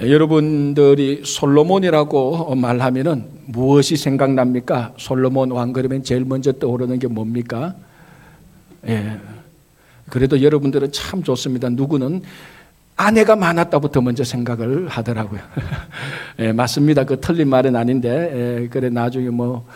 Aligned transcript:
여러분들이 0.00 1.22
솔로몬이라고 1.24 2.54
말하면은 2.54 3.24
무엇이 3.46 3.96
생각납니까? 3.96 4.94
솔로몬 4.96 5.50
왕 5.50 5.72
그러면 5.72 6.02
제일 6.02 6.24
먼저 6.24 6.52
떠오르는 6.52 6.98
게 6.98 7.08
뭡니까? 7.08 7.74
예. 8.86 9.18
그래도 10.08 10.42
여러분들은 10.42 10.92
참 10.92 11.22
좋습니다. 11.22 11.68
누구는 11.68 12.22
아내가 12.96 13.36
많았다부터 13.36 14.00
먼저 14.00 14.24
생각을 14.24 14.88
하더라고요. 14.88 15.40
예, 16.40 16.52
맞습니다. 16.52 17.04
그 17.04 17.20
틀린 17.20 17.48
말은 17.48 17.76
아닌데, 17.76 18.62
예, 18.62 18.68
그래, 18.68 18.88
나중에 18.88 19.30
뭐, 19.30 19.66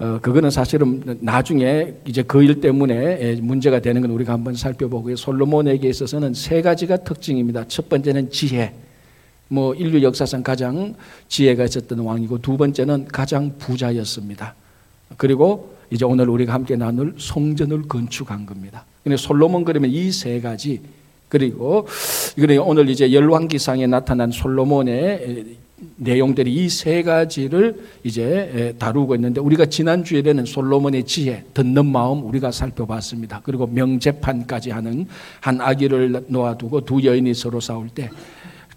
어, 0.00 0.18
그거는 0.20 0.50
사실은 0.50 1.18
나중에 1.20 1.94
이제 2.06 2.22
그 2.22 2.42
일 2.42 2.60
때문에 2.60 2.94
예, 3.20 3.38
문제가 3.40 3.78
되는 3.80 4.00
건 4.02 4.10
우리가 4.10 4.32
한번 4.32 4.54
살펴보고요. 4.54 5.14
솔로몬에게 5.16 5.88
있어서는 5.88 6.34
세 6.34 6.60
가지가 6.62 6.98
특징입니다. 6.98 7.64
첫 7.68 7.88
번째는 7.88 8.30
지혜. 8.30 8.72
뭐 9.52 9.74
인류 9.74 10.02
역사상 10.02 10.42
가장 10.42 10.94
지혜가 11.28 11.64
있었던 11.64 11.98
왕이고 11.98 12.40
두 12.40 12.56
번째는 12.56 13.08
가장 13.08 13.52
부자였습니다. 13.58 14.54
그리고 15.18 15.74
이제 15.90 16.06
오늘 16.06 16.30
우리가 16.30 16.54
함께 16.54 16.74
나눌 16.74 17.14
성전을 17.18 17.82
건축한 17.82 18.46
겁니다. 18.46 18.86
근데 19.04 19.18
솔로몬 19.18 19.64
그러면 19.64 19.90
이 19.90 20.10
세 20.10 20.40
가지 20.40 20.80
그리고 21.28 21.86
오늘 22.64 22.88
이제 22.88 23.12
열왕기상에 23.12 23.86
나타난 23.88 24.30
솔로몬의 24.30 25.56
내용들이 25.96 26.50
이 26.54 26.68
세 26.70 27.02
가지를 27.02 27.76
이제 28.04 28.74
다루고 28.78 29.16
있는데 29.16 29.40
우리가 29.40 29.66
지난 29.66 30.04
주일에는 30.04 30.46
솔로몬의 30.46 31.04
지혜, 31.04 31.44
듣는 31.52 31.86
마음 31.86 32.24
우리가 32.24 32.52
살펴봤습니다. 32.52 33.40
그리고 33.44 33.66
명재판까지 33.66 34.70
하는 34.70 35.06
한 35.40 35.60
아기를 35.60 36.24
놓아두고 36.28 36.82
두 36.86 37.02
여인이 37.04 37.34
서로 37.34 37.60
싸울 37.60 37.88
때 37.88 38.08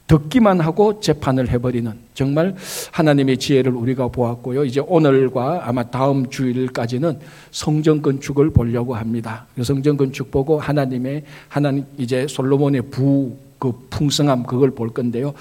듣기만 0.07 0.59
하고 0.59 0.99
재판을 0.99 1.49
해버리는 1.49 1.91
정말 2.13 2.55
하나님의 2.91 3.37
지혜를 3.37 3.71
우리가 3.73 4.09
보았고요. 4.09 4.65
이제 4.65 4.79
오늘과 4.79 5.67
아마 5.67 5.83
다음 5.83 6.29
주일까지는 6.29 7.19
성전 7.51 8.01
건축을 8.01 8.51
보려고 8.51 8.95
합니다. 8.95 9.47
그 9.55 9.63
성전 9.63 9.97
건축 9.97 10.29
보고 10.29 10.59
하나님의 10.59 11.23
하나님 11.49 11.85
이제 11.97 12.27
솔로몬의 12.27 12.83
부 12.91 13.45
그 13.57 13.71
풍성함 13.89 14.43
그걸 14.43 14.71
볼 14.71 14.89
건데요. 14.89 15.33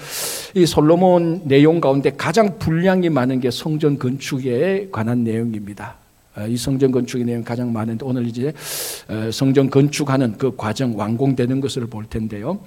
이 0.53 0.65
솔로몬 0.65 1.41
내용 1.45 1.81
가운데 1.81 2.11
가장 2.15 2.57
분량이 2.57 3.09
많은 3.09 3.39
게 3.39 3.51
성전 3.51 3.99
건축에 3.99 4.89
관한 4.91 5.23
내용입니다. 5.23 5.95
아, 6.33 6.45
이 6.47 6.57
성전 6.57 6.91
건축의 6.91 7.25
내용 7.25 7.43
가장 7.43 7.71
많은데 7.71 8.05
오늘 8.05 8.27
이제 8.27 8.51
어, 9.07 9.29
성전 9.31 9.69
건축하는 9.69 10.37
그 10.37 10.55
과정 10.55 10.97
완공되는 10.97 11.61
것을 11.61 11.87
볼 11.87 12.05
텐데요. 12.05 12.59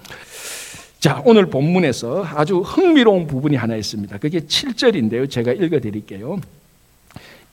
자, 1.01 1.23
오늘 1.25 1.47
본문에서 1.47 2.27
아주 2.35 2.59
흥미로운 2.59 3.29
부분이 3.29 3.55
하나 3.55 3.77
있습니다. 3.77 4.19
그게 4.19 4.41
7절인데요. 4.41 5.31
제가 5.31 5.53
읽어 5.53 5.79
드릴게요. 5.79 6.41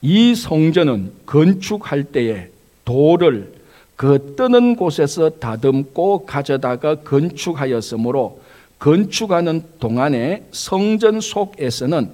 이 0.02 0.34
성전은 0.34 1.12
건축할 1.26 2.04
때에 2.04 2.48
돌을 2.84 3.54
그 3.94 4.34
뜨는 4.36 4.74
곳에서 4.74 5.30
다듬고 5.30 6.26
가져다가 6.26 6.96
건축하였으므로 6.96 8.40
건축하는 8.80 9.62
동안에 9.78 10.46
성전 10.50 11.20
속에서는 11.20 12.10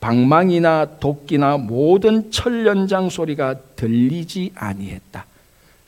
방망이나 0.00 0.98
도끼나 0.98 1.58
모든 1.58 2.30
철연장 2.30 3.10
소리가 3.10 3.56
들리지 3.76 4.52
아니했다. 4.54 5.26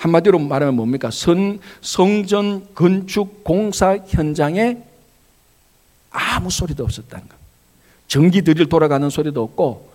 한마디로 0.03 0.41
말하면 0.41 0.75
뭡니까? 0.75 1.12
선, 1.12 1.61
성전 1.81 2.67
건축 2.75 3.45
공사 3.45 3.97
현장에 3.97 4.78
아무 6.11 6.50
소리도 6.50 6.83
없었다는 6.83 7.28
거. 7.28 7.36
전기 8.09 8.42
드릴 8.42 8.69
돌아가는 8.69 9.09
소리도 9.09 9.41
없고, 9.41 9.91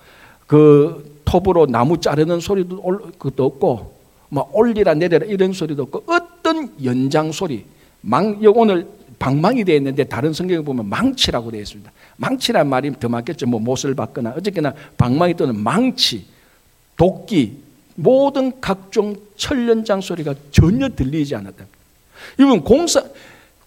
그 0.48 1.20
톱으로 1.26 1.66
나무 1.66 2.00
자르는 2.00 2.40
소리도 2.40 2.82
그것도 3.20 3.44
없고, 3.44 3.98
뭐 4.30 4.50
올리라 4.54 4.94
내려라 4.94 5.26
이런 5.26 5.52
소리도 5.52 5.84
없고, 5.84 6.06
어떤 6.08 6.74
연장 6.86 7.34
소리, 7.34 7.66
망, 8.00 8.40
오늘 8.56 8.88
방망이 9.20 9.66
되어 9.66 9.76
있는데 9.76 10.06
다른 10.06 10.32
성경에 10.32 10.62
보면 10.62 10.88
망치라고 10.88 11.52
되어 11.52 11.60
있습니다. 11.60 11.92
망치란 12.16 12.70
말이 12.70 12.94
더 12.98 13.10
맞겠죠. 13.10 13.46
뭐 13.46 13.60
못을 13.60 13.94
받거나 13.94 14.36
어쨌거나 14.38 14.74
방망이 14.98 15.34
또는 15.34 15.60
망치, 15.60 16.26
도끼, 16.96 17.67
모든 18.00 18.62
각종 18.62 19.16
철연장 19.38 20.02
소리가 20.02 20.36
전혀 20.52 20.88
들리지 20.88 21.36
않았다. 21.36 21.66
이건 22.40 22.64
공사 22.64 23.04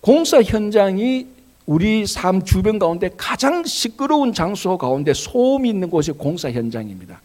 공사 0.00 0.40
현장이 0.40 1.26
우리 1.66 2.06
삶 2.06 2.44
주변 2.44 2.78
가운데 2.78 3.10
가장 3.16 3.64
시끄러운 3.64 4.32
장소 4.32 4.78
가운데 4.78 5.12
소음이 5.12 5.68
있는 5.68 5.90
곳이 5.90 6.12
공사 6.12 6.50
현장입니다. 6.50 7.20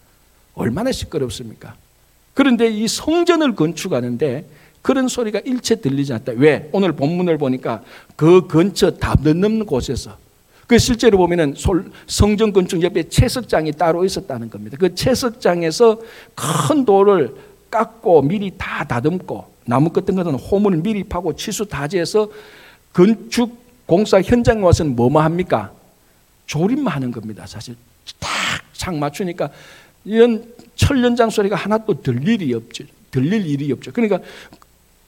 얼마나 0.55 0.91
시끄럽습니까? 0.91 1.75
그런데 2.33 2.67
이 2.67 2.87
성전을 2.87 3.55
건축하는데 3.55 4.45
그런 4.81 5.07
소리가 5.07 5.39
일체 5.45 5.75
들리지 5.75 6.11
않다. 6.13 6.33
왜? 6.35 6.69
오늘 6.73 6.91
본문을 6.91 7.37
보니까 7.37 7.83
그 8.15 8.47
근처 8.47 8.91
담 8.91 9.17
넘는 9.23 9.65
곳에서 9.65 10.17
그 10.67 10.79
실제로 10.79 11.17
보면은 11.17 11.55
성전 12.07 12.51
건축 12.51 12.81
옆에 12.81 13.03
채석장이 13.07 13.73
따로 13.73 14.03
있었다는 14.03 14.49
겁니다. 14.49 14.77
그 14.79 14.95
채석장에서 14.95 15.99
큰 16.33 16.85
돌을 16.85 17.35
깎고 17.69 18.23
미리 18.23 18.51
다 18.57 18.83
다듬고 18.83 19.53
나무 19.65 19.89
같은 19.89 20.15
것은 20.15 20.33
호문을 20.35 20.79
미리 20.79 21.03
파고 21.03 21.35
치수 21.35 21.65
다지해서 21.65 22.29
건축 22.93 23.63
공사 23.85 24.21
현장에 24.21 24.61
와서는 24.61 24.95
뭐뭐 24.95 25.21
합니까? 25.21 25.71
조립만 26.47 26.93
하는 26.93 27.11
겁니다. 27.11 27.45
사실 27.45 27.75
딱창 28.19 28.99
맞추니까 28.99 29.49
이런 30.03 30.45
철연장 30.75 31.29
소리가 31.29 31.55
하나도 31.55 32.01
들릴 32.01 32.41
일이 32.41 32.53
없죠. 32.53 32.85
들릴 33.11 33.45
일이 33.45 33.71
없죠. 33.71 33.91
그러니까 33.91 34.19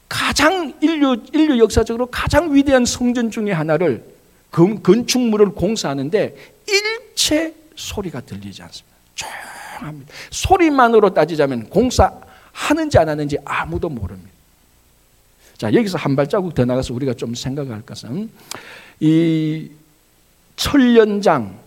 가장 0.10 0.74
인류 0.82 1.18
인류 1.34 1.60
역사적으로 1.60 2.08
가장 2.08 2.54
위대한 2.54 2.86
성전 2.86 3.30
중의 3.30 3.54
하나를 3.54 4.04
건축물을 4.52 5.50
공사하는데 5.50 6.36
일체 6.68 7.54
소리가 7.76 8.22
들리지 8.22 8.64
않습니다. 8.64 8.98
조용합니다. 9.16 10.14
소리만으로 10.32 11.14
따지자면 11.14 11.70
공사하는지 11.70 12.98
안 12.98 13.10
하는지 13.10 13.38
아무도 13.46 13.90
모릅니다. 13.90 14.32
자, 15.58 15.74
여기서 15.74 15.98
한 15.98 16.16
발자국 16.16 16.54
더 16.54 16.66
나가서 16.66 16.94
우리가 16.94 17.14
좀 17.14 17.34
생각할 17.34 17.82
것은 17.82 18.30
이 19.00 19.70
철연장, 20.56 21.58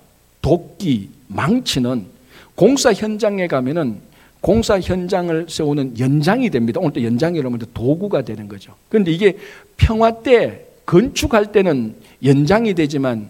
도끼, 0.43 1.11
망치는 1.29 2.07
공사 2.55 2.93
현장에 2.93 3.47
가면은 3.47 4.01
공사 4.41 4.81
현장을 4.81 5.47
세우는 5.49 5.99
연장이 5.99 6.51
됩니다. 6.51 6.81
오늘 6.81 6.93
또 6.93 7.03
연장이라면 7.03 7.61
도구가 7.75 8.23
되는 8.23 8.49
거죠. 8.49 8.75
그런데 8.89 9.13
이게 9.13 9.37
평화 9.77 10.23
때 10.23 10.67
건축할 10.87 11.53
때는 11.53 11.95
연장이 12.25 12.75
되지만 12.75 13.29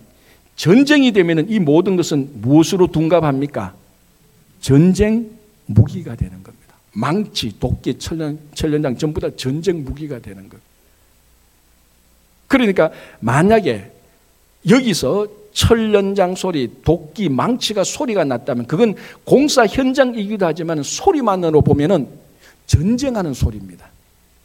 전쟁이 0.56 1.12
되면 1.12 1.48
이 1.48 1.58
모든 1.58 1.96
것은 1.96 2.30
무엇으로 2.40 2.88
둔갑합니까? 2.88 3.74
전쟁 4.60 5.30
무기가 5.66 6.14
되는 6.14 6.42
겁니다. 6.42 6.74
망치, 6.92 7.58
도끼, 7.58 7.98
철연, 7.98 8.38
철연장 8.54 8.98
전부 8.98 9.20
다 9.20 9.28
전쟁 9.36 9.84
무기가 9.84 10.18
되는 10.18 10.48
것. 10.48 10.58
그러니까 12.46 12.90
만약에 13.20 13.90
여기서 14.68 15.28
철연장 15.52 16.34
소리, 16.34 16.70
도끼, 16.84 17.28
망치가 17.28 17.84
소리가 17.84 18.24
났다면 18.24 18.66
그건 18.66 18.94
공사 19.24 19.66
현장이기도 19.66 20.46
하지만 20.46 20.82
소리만으로 20.82 21.62
보면은 21.62 22.08
전쟁하는 22.66 23.34
소리입니다. 23.34 23.88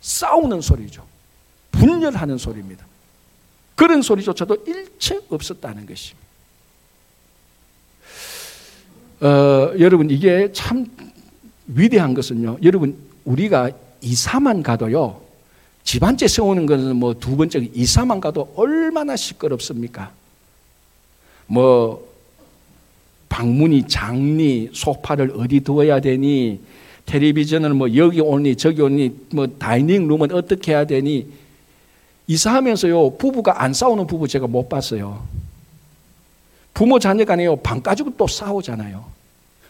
싸우는 0.01 0.61
소리죠. 0.61 1.03
분열하는 1.71 2.37
소리입니다. 2.37 2.84
그런 3.75 4.01
소리조차도 4.01 4.63
일체 4.65 5.19
없었다는 5.29 5.85
것입니다. 5.85 6.25
어, 9.21 9.73
여러분 9.79 10.09
이게 10.09 10.51
참 10.53 10.85
위대한 11.67 12.13
것은요. 12.13 12.57
여러분 12.63 12.95
우리가 13.25 13.71
이사만 14.01 14.63
가도요. 14.63 15.21
집안째 15.83 16.27
세우는 16.27 16.65
것은 16.65 16.95
뭐 16.95 17.13
두 17.13 17.37
번째 17.37 17.69
이사만 17.73 18.19
가도 18.19 18.53
얼마나 18.55 19.15
시끄럽습니까? 19.15 20.11
뭐 21.47 22.07
방문이 23.29 23.87
장니 23.87 24.69
소파를 24.73 25.33
어디 25.37 25.59
두어야 25.59 25.99
되니 25.99 26.59
텔레비전을 27.05 27.73
뭐 27.73 27.95
여기 27.95 28.19
오니 28.21 28.55
저기 28.55 28.81
오니 28.81 29.15
뭐 29.33 29.47
다이닝 29.47 30.07
룸은 30.07 30.31
어떻게 30.31 30.71
해야 30.71 30.85
되니 30.85 31.27
이사하면서요, 32.27 33.17
부부가 33.17 33.61
안 33.63 33.73
싸우는 33.73 34.07
부부 34.07 34.27
제가 34.27 34.47
못 34.47 34.67
봤어요. 34.69 35.23
부모 36.73 36.99
자녀 36.99 37.23
간에요, 37.25 37.57
방 37.57 37.81
가지고 37.81 38.11
또 38.17 38.27
싸우잖아요. 38.27 39.05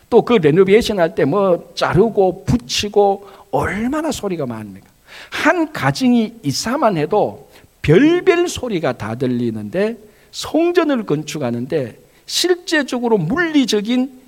또 0.09 0.21
그 0.21 0.33
레노베이션 0.33 0.99
할 0.99 1.15
때 1.15 1.25
뭐 1.25 1.71
자르고 1.75 2.45
붙이고 2.45 3.27
얼마나 3.51 4.11
소리가 4.11 4.45
많습니까? 4.45 4.87
한 5.29 5.71
가정이 5.73 6.35
이사만 6.43 6.97
해도 6.97 7.49
별별 7.81 8.47
소리가 8.47 8.93
다 8.93 9.15
들리는데 9.15 9.97
성전을 10.31 11.05
건축하는데 11.05 11.97
실제적으로 12.25 13.17
물리적인 13.17 14.21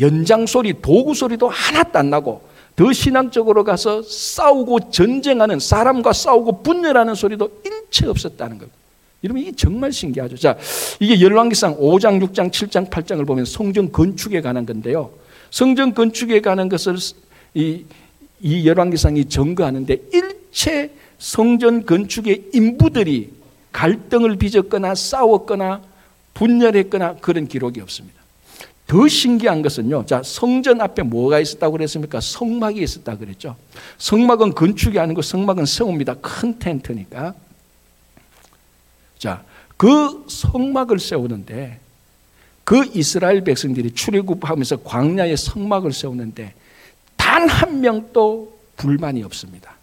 연장 0.00 0.46
소리, 0.46 0.80
도구 0.80 1.14
소리도 1.14 1.48
하나도 1.48 1.98
안 1.98 2.10
나고 2.10 2.42
더 2.76 2.92
신앙적으로 2.92 3.62
가서 3.62 4.02
싸우고 4.02 4.90
전쟁하는 4.90 5.60
사람과 5.60 6.12
싸우고 6.12 6.62
분열하는 6.62 7.14
소리도 7.14 7.60
일체 7.64 8.06
없었다는 8.06 8.58
겁니다. 8.58 8.78
여러분 9.22 9.42
이게 9.42 9.52
정말 9.52 9.92
신기하죠. 9.92 10.36
자, 10.36 10.58
이게 11.00 11.20
열왕기상 11.20 11.78
5장, 11.78 12.22
6장, 12.22 12.50
7장, 12.50 12.90
8장을 12.90 13.26
보면 13.26 13.44
성전 13.44 13.90
건축에 13.90 14.40
관한 14.42 14.66
건데요. 14.66 15.12
성전 15.50 15.94
건축에 15.94 16.40
관한 16.40 16.68
것을 16.68 16.96
이, 17.54 17.84
이 18.40 18.66
열왕기상이 18.66 19.26
증거하는데 19.26 19.96
일체 20.12 20.90
성전 21.18 21.86
건축의 21.86 22.50
인부들이 22.52 23.32
갈등을 23.72 24.36
빚었거나 24.36 24.94
싸웠거나 24.94 25.80
분열했거나 26.34 27.16
그런 27.16 27.46
기록이 27.46 27.80
없습니다. 27.80 28.23
더 28.86 29.08
신기한 29.08 29.62
것은요. 29.62 30.04
자, 30.06 30.22
성전 30.22 30.80
앞에 30.80 31.02
뭐가 31.02 31.40
있었다고 31.40 31.72
그랬습니까? 31.72 32.20
성막이 32.20 32.82
있었다 32.82 33.16
그랬죠. 33.16 33.56
성막은 33.98 34.54
건축이 34.54 34.98
아니고 34.98 35.22
성막은 35.22 35.64
세웁니다. 35.64 36.14
큰 36.14 36.58
텐트니까. 36.58 37.34
자, 39.18 39.42
그 39.76 40.24
성막을 40.28 40.98
세우는데 40.98 41.80
그 42.64 42.84
이스라엘 42.94 43.42
백성들이 43.42 43.92
출애굽하면서 43.92 44.82
광야에 44.82 45.36
성막을 45.36 45.92
세우는데 45.92 46.54
단 47.16 47.48
한 47.48 47.80
명도 47.80 48.56
불만이 48.76 49.22
없습니다. 49.24 49.74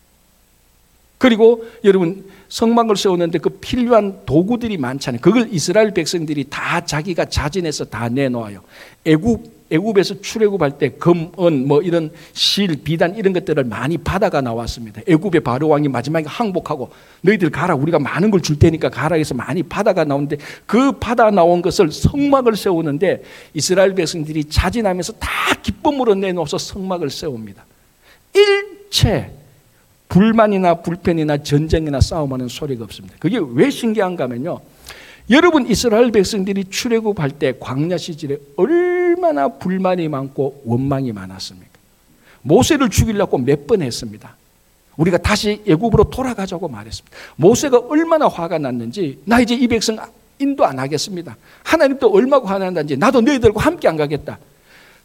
그리고 1.18 1.66
여러분 1.84 2.31
성막을 2.52 2.98
세우는데 2.98 3.40
그 3.40 3.50
필요한 3.50 4.26
도구들이 4.26 4.78
많잖아요. 4.78 5.22
그걸 5.22 5.48
이스라엘 5.52 5.94
백성들이 5.94 6.48
다 6.50 6.84
자기가 6.84 7.26
자진해서 7.26 7.86
다 7.86 8.10
내놓아요. 8.10 8.62
애굽 9.06 9.62
애굽에서 9.72 10.20
출애굽할 10.20 10.78
때 10.78 10.90
금, 10.90 11.32
은, 11.40 11.66
뭐 11.66 11.82
이런 11.82 12.12
실, 12.34 12.84
비단 12.84 13.16
이런 13.16 13.32
것들을 13.32 13.64
많이 13.64 13.98
받아가 13.98 14.42
나왔습니다. 14.42 15.02
애굽의 15.08 15.44
바로 15.46 15.70
왕이 15.70 15.88
마지막에 15.88 16.26
항복하고 16.28 16.90
너희들 17.22 17.52
가라 17.52 17.76
우리가 17.76 17.98
많은 17.98 18.32
걸 18.32 18.42
줄 18.42 18.60
테니까 18.60 18.90
가라 18.90 19.16
해서 19.16 19.34
많이 19.34 19.64
받아가 19.64 20.04
나오는데 20.04 20.36
그 20.66 20.92
받아 20.92 21.32
나온 21.32 21.62
것을 21.62 21.90
성막을 21.90 22.58
세우는데 22.58 23.24
이스라엘 23.54 23.96
백성들이 23.96 24.44
자진하면서 24.44 25.14
다 25.14 25.30
기쁨으로 25.62 26.16
내놓아서 26.16 26.58
성막을 26.58 27.10
세웁니다. 27.10 27.66
일체 28.34 29.41
불만이나 30.12 30.76
불편이나 30.76 31.38
전쟁이나 31.38 32.02
싸움하는 32.02 32.50
소리가 32.50 32.84
없습니다. 32.84 33.16
그게 33.18 33.40
왜 33.54 33.70
신기한가 33.70 34.26
하면요. 34.26 34.60
여러분 35.30 35.66
이스라엘 35.70 36.12
백성들이 36.12 36.66
출애굽할 36.66 37.32
때 37.32 37.54
광야 37.58 37.98
시절에 37.98 38.38
얼마나 38.58 39.48
불만이 39.48 40.10
많고 40.10 40.64
원망이 40.66 41.14
많았습니까? 41.14 41.72
모세를 42.42 42.90
죽이려고 42.90 43.38
몇 43.38 43.66
번 43.68 43.82
했습니다. 43.82 44.36
우리가 44.98 45.18
다시 45.18 45.62
애굽으로 45.66 46.10
돌아가자고 46.10 46.68
말했습니다. 46.68 47.18
모세가 47.38 47.80
얼마나 47.88 48.28
화가 48.28 48.58
났는지 48.58 49.20
나 49.24 49.40
이제 49.40 49.56
이 49.56 49.66
백성 49.70 49.98
인도 50.40 50.66
안 50.66 50.78
하겠습니다. 50.78 51.38
하나님도 51.64 52.12
얼마나 52.12 52.44
화가 52.44 52.60
났는지 52.66 52.98
나도 52.98 53.22
너희들과 53.22 53.62
함께 53.62 53.88
안 53.88 53.96
가겠다. 53.96 54.38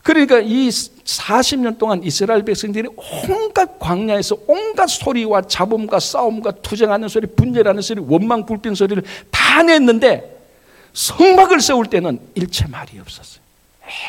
그러니까 0.07 0.39
이 0.39 0.69
40년 0.69 1.79
동안 1.79 2.01
이스라엘 2.05 2.45
백성들이 2.45 2.89
온갖 3.29 3.77
광야에서 3.81 4.39
온갖 4.47 4.87
소리와 4.87 5.43
잡음과 5.43 5.99
싸움과 5.99 6.53
투쟁하는 6.63 7.09
소리, 7.09 7.27
분열하는 7.27 7.83
소리, 7.83 8.01
원망 8.01 8.47
불평 8.47 8.77
소리를 8.77 9.03
다 9.33 9.65
냈는데 9.65 10.45
성막을 10.93 11.61
세울 11.61 11.87
때는 11.87 12.21
일체 12.37 12.69
말이 12.69 13.01
없었어요. 13.01 13.43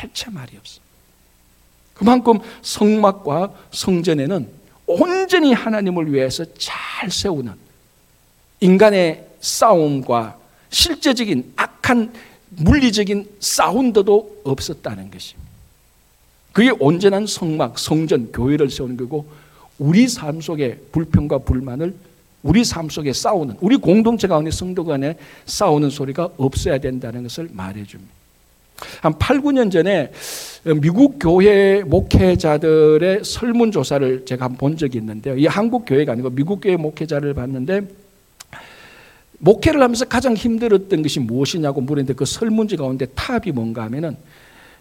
일체 0.04 0.30
말이 0.30 0.56
없어. 0.56 0.80
그만큼 1.94 2.38
성막과 2.62 3.52
성전에는 3.72 4.48
온전히 4.86 5.52
하나님을 5.52 6.12
위해서 6.12 6.44
잘 6.56 7.10
세우는 7.10 7.54
인간의 8.60 9.26
싸움과 9.40 10.38
실제적인 10.70 11.54
악한 11.56 12.12
물리적인 12.50 13.28
사운드도 13.40 14.42
없었다는 14.44 15.10
것입니다. 15.10 15.47
그게 16.52 16.70
온전한 16.70 17.26
성막, 17.26 17.78
성전, 17.78 18.32
교회를 18.32 18.70
세우는 18.70 18.96
거고 18.96 19.26
우리 19.78 20.08
삶 20.08 20.40
속에 20.40 20.78
불평과 20.92 21.38
불만을 21.38 21.94
우리 22.42 22.64
삶 22.64 22.88
속에 22.88 23.12
싸우는 23.12 23.56
우리 23.60 23.76
공동체 23.76 24.26
가운데 24.26 24.50
성도 24.50 24.84
간에 24.84 25.16
싸우는 25.46 25.90
소리가 25.90 26.30
없어야 26.36 26.78
된다는 26.78 27.24
것을 27.24 27.48
말해 27.52 27.84
줍니다. 27.84 28.12
한 29.00 29.18
8, 29.18 29.40
9년 29.40 29.72
전에 29.72 30.12
미국 30.80 31.18
교회 31.18 31.82
목회자들의 31.82 33.24
설문조사를 33.24 34.24
제가 34.24 34.44
한번 34.44 34.76
적이 34.76 34.98
있는데요. 34.98 35.36
이 35.36 35.46
한국 35.46 35.84
교회가 35.84 36.12
아니고 36.12 36.30
미국 36.30 36.60
교회 36.60 36.76
목회자를 36.76 37.34
봤는데 37.34 37.82
목회를 39.38 39.82
하면서 39.82 40.04
가장 40.04 40.34
힘들었던 40.34 41.02
것이 41.02 41.20
무엇이냐고 41.20 41.80
물었는데 41.80 42.14
그 42.14 42.24
설문지 42.24 42.76
가운데 42.76 43.06
탑이 43.06 43.52
뭔가 43.52 43.82
하면은 43.84 44.16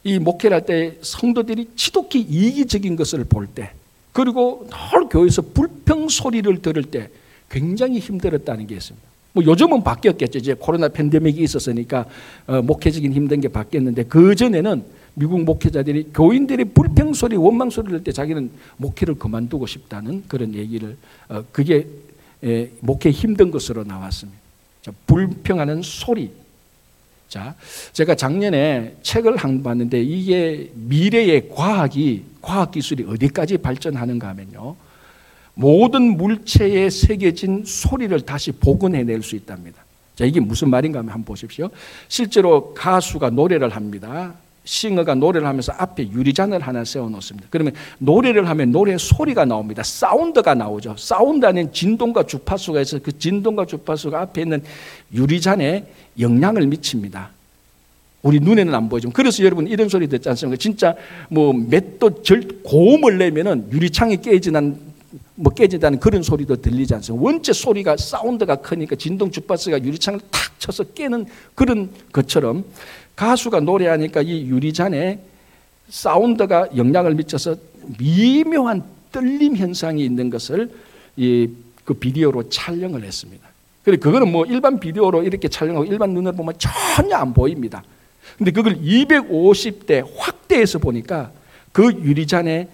이 0.08 0.20
목회를 0.20 0.56
할 0.56 0.66
때 0.66 0.98
성도들이 1.02 1.72
지독히 1.76 2.22
이기적인 2.22 2.96
것을 2.96 3.26
볼 3.26 3.46
때, 3.46 3.72
그리고 4.14 4.66
늘 4.94 5.10
교회에서 5.10 5.42
불평 5.54 6.08
소리를 6.08 6.62
들을 6.62 6.82
때 6.84 7.10
굉장히 7.50 8.00
힘들었다는 8.00 8.68
게 8.68 8.76
있습니다. 8.76 9.06
뭐 9.34 9.44
요즘은 9.44 9.84
바뀌었겠죠. 9.84 10.40
이제 10.40 10.56
코로나 10.58 10.88
팬데믹이 10.88 11.44
있었으니까 11.44 12.06
어, 12.48 12.62
목회적인 12.62 13.12
힘든 13.12 13.42
게 13.42 13.50
바뀌었는데 13.50 14.04
그 14.04 14.34
전에는 14.34 14.84
미국 15.14 15.44
목회자들이 15.44 16.12
교인들의 16.14 16.68
불평 16.74 17.14
소리, 17.14 17.36
원망 17.36 17.70
소리를 17.70 17.98
들때 18.00 18.14
자기는 18.14 18.50
목회를 18.78 19.16
그만두고 19.16 19.68
싶다는 19.68 20.24
그런 20.30 20.56
얘기를 20.56 20.96
어, 21.28 21.44
그게 21.52 21.86
에, 22.44 22.70
목회 22.80 23.12
힘든 23.12 23.52
것으로 23.52 23.84
나왔습니다. 23.84 24.40
자, 24.82 24.92
불평하는 25.06 25.82
소리, 25.84 26.32
자, 27.28 27.56
제가 27.92 28.16
작년에 28.16 28.96
책을 29.02 29.38
한 29.38 29.62
봤는데 29.62 30.02
이게 30.02 30.72
미래의 30.76 31.50
과학이 31.50 32.24
과학 32.42 32.72
기술이 32.72 33.06
어디까지 33.08 33.58
발전하는가 33.58 34.30
하면요. 34.30 34.76
모든 35.54 36.18
물체에 36.18 36.90
새겨진 36.90 37.64
소리를 37.66 38.20
다시 38.22 38.52
복원해낼 38.52 39.24
수 39.24 39.36
있답니다. 39.36 39.84
자, 40.16 40.24
이게 40.24 40.40
무슨 40.40 40.70
말인가 40.70 41.00
하면 41.00 41.12
한번 41.12 41.26
보십시오. 41.26 41.70
실제로 42.08 42.74
가수가 42.74 43.32
노래를 43.32 43.70
합니다. 43.70 44.34
싱어가 44.68 45.16
노래를 45.16 45.48
하면서 45.48 45.72
앞에 45.78 46.10
유리잔을 46.12 46.60
하나 46.60 46.84
세워놓습니다. 46.84 47.48
그러면 47.50 47.74
노래를 48.00 48.50
하면 48.50 48.72
노래 48.72 48.98
소리가 48.98 49.46
나옵니다. 49.46 49.82
사운드가 49.82 50.54
나오죠. 50.54 50.96
사운드 50.98 51.46
안에 51.46 51.72
진동과 51.72 52.24
주파수가 52.24 52.82
있어 52.82 53.00
그 53.00 53.18
진동과 53.18 53.66
주파수가 53.66 54.20
앞에 54.22 54.42
있는 54.42 54.62
유리잔에 55.14 55.86
영향을 56.20 56.68
미칩니다. 56.68 57.32
우리 58.24 58.42
눈에는 58.42 58.76
안 58.76 58.90
보이죠. 58.90 59.10
그래서 59.12 59.42
여러분 59.44 59.68
이런 59.68 59.88
소리 59.88 60.08
듣지 60.08 60.28
않습니까? 60.30 60.60
진짜 60.60 60.96
뭐 61.30 61.54
맷도 61.54 62.22
절 62.24 62.46
고음을 62.64 63.18
내면은 63.18 63.70
유리창이 63.72 64.18
깨지는 64.18 64.78
뭐 65.36 65.54
깨진다는 65.54 66.00
그런 66.00 66.24
소리도 66.24 66.58
들리지 66.58 66.94
않습니까? 66.96 67.26
원체 67.26 67.54
소리가 67.54 67.96
사운드가 67.96 68.58
크니까 68.58 68.98
진동 68.98 69.32
주파수가 69.32 69.82
유리창을 69.82 70.20
탁 70.30 70.60
쳐서 70.60 70.84
깨는 70.84 71.28
그런 71.56 71.90
것처럼 72.12 72.66
가수가 73.18 73.60
노래하니까 73.60 74.22
이 74.22 74.48
유리잔에 74.48 75.20
사운드가 75.90 76.70
영향을 76.78 77.16
미쳐서 77.16 77.58
미묘한 78.00 78.84
떨림 79.12 79.58
현상이 79.58 80.06
있는 80.06 80.30
것을 80.30 80.72
이 81.18 81.50
그 81.88 81.94
비디오로 81.94 82.50
촬영을 82.50 83.06
했습니다. 83.06 83.48
그래 83.86 83.96
그거는 83.96 84.30
뭐 84.30 84.46
일반 84.46 84.78
비디오로 84.78 85.24
이렇게 85.24 85.48
촬영하고 85.48 85.86
일반 85.86 86.10
눈으로 86.10 86.36
보면 86.36 86.56
전혀 86.58 87.16
안 87.16 87.34
보입니다. 87.34 87.82
근데 88.38 88.52
그걸 88.52 88.78
250대 88.82 90.06
확대해서 90.18 90.80
보니까 90.80 91.32
그 91.72 91.90
유리잔에 91.94 92.68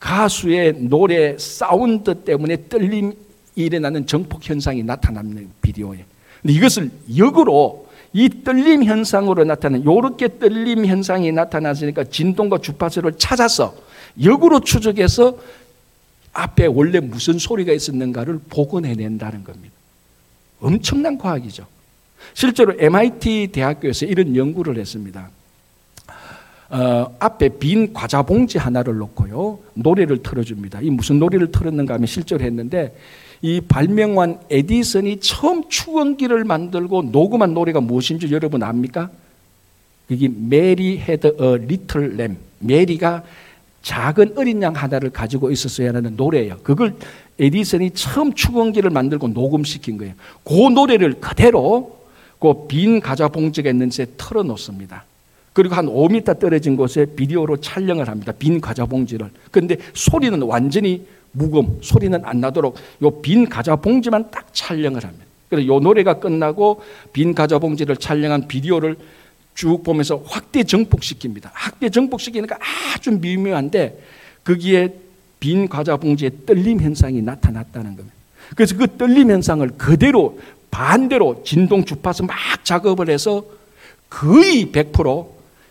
가수의 0.00 0.74
노래 0.80 1.38
사운드 1.38 2.12
때문에 2.12 2.68
떨림이 2.68 3.12
일어나는 3.54 4.08
정폭 4.08 4.40
현상이 4.42 4.82
나타나는 4.82 5.50
비디오에. 5.62 6.04
근데 6.42 6.54
이것을 6.54 6.90
역으로 7.16 7.87
이 8.18 8.42
떨림 8.42 8.82
현상으로 8.82 9.44
나타나는 9.44 9.84
요렇게 9.84 10.40
떨림 10.40 10.84
현상이 10.86 11.30
나타났으니까 11.30 12.02
진동과 12.02 12.58
주파수를 12.58 13.12
찾아서 13.16 13.76
역으로 14.20 14.58
추적해서 14.58 15.38
앞에 16.32 16.66
원래 16.66 16.98
무슨 16.98 17.38
소리가 17.38 17.72
있었는가를 17.72 18.40
복원해낸다는 18.50 19.44
겁니다. 19.44 19.72
엄청난 20.60 21.16
과학이죠. 21.16 21.64
실제로 22.34 22.74
MIT 22.76 23.50
대학교에서 23.52 24.06
이런 24.06 24.34
연구를 24.34 24.78
했습니다. 24.78 25.30
어, 26.70 27.16
앞에 27.20 27.50
빈 27.50 27.92
과자 27.92 28.22
봉지 28.22 28.58
하나를 28.58 28.96
놓고요 28.96 29.60
노래를 29.74 30.24
틀어줍니다. 30.24 30.80
이 30.82 30.90
무슨 30.90 31.20
노래를 31.20 31.52
틀었는가 31.52 31.94
하면 31.94 32.06
실제로 32.08 32.42
했는데 32.42 32.96
이 33.40 33.60
발명왕 33.60 34.40
에디슨이 34.50 35.20
처음 35.20 35.68
축음기를 35.68 36.44
만들고 36.44 37.02
녹음한 37.02 37.54
노래가 37.54 37.80
무엇인지 37.80 38.30
여러분 38.32 38.62
압니까? 38.62 39.10
여기 40.10 40.28
Mary 40.28 40.98
had 40.98 41.34
a 41.38 41.56
little 41.56 42.16
lamb. 42.16 42.36
메리가 42.60 43.22
작은 43.82 44.34
어린 44.36 44.60
양 44.62 44.74
하나를 44.74 45.10
가지고 45.10 45.50
있었어요 45.50 45.94
하는 45.94 46.16
노래예요. 46.16 46.58
그걸 46.62 46.96
에디슨이 47.38 47.90
처음 47.92 48.32
축원기를 48.34 48.90
만들고 48.90 49.28
녹음시킨 49.28 49.98
거예요. 49.98 50.14
그 50.44 50.52
노래를 50.52 51.14
그대로 51.20 51.98
그빈 52.40 53.00
과자 53.00 53.28
봉지가 53.28 53.70
있는 53.70 53.88
데 53.90 54.06
털어놓습니다. 54.16 55.04
그리고 55.52 55.74
한 55.74 55.86
5m 55.86 56.38
떨어진 56.38 56.76
곳에 56.76 57.04
비디오로 57.04 57.58
촬영을 57.58 58.08
합니다. 58.08 58.32
빈 58.32 58.60
과자 58.60 58.86
봉지를. 58.86 59.30
그런데 59.50 59.76
소리는 59.92 60.40
완전히 60.42 61.04
무금, 61.32 61.78
소리는 61.82 62.18
안 62.24 62.40
나도록 62.40 62.76
요빈 63.02 63.48
과자 63.48 63.76
봉지만 63.76 64.30
딱 64.30 64.48
촬영을 64.52 65.04
합니다. 65.04 65.26
그래서 65.48 65.66
요 65.66 65.80
노래가 65.80 66.14
끝나고 66.14 66.82
빈 67.12 67.34
과자 67.34 67.58
봉지를 67.58 67.96
촬영한 67.96 68.48
비디오를 68.48 68.96
쭉 69.54 69.82
보면서 69.82 70.22
확대 70.26 70.62
정폭시킵니다. 70.62 71.50
확대 71.52 71.88
정폭시키니까 71.88 72.58
아주 72.94 73.10
미묘한데 73.12 73.98
거기에 74.44 74.94
빈 75.40 75.68
과자 75.68 75.96
봉지에 75.96 76.30
떨림 76.46 76.80
현상이 76.80 77.22
나타났다는 77.22 77.96
겁니다. 77.96 78.16
그래서 78.54 78.76
그 78.76 78.86
떨림 78.96 79.30
현상을 79.30 79.66
그대로 79.76 80.38
반대로 80.70 81.42
진동 81.44 81.84
주파수 81.84 82.24
막 82.24 82.36
작업을 82.62 83.08
해서 83.08 83.44
거의 84.10 84.66
100% 84.66 85.26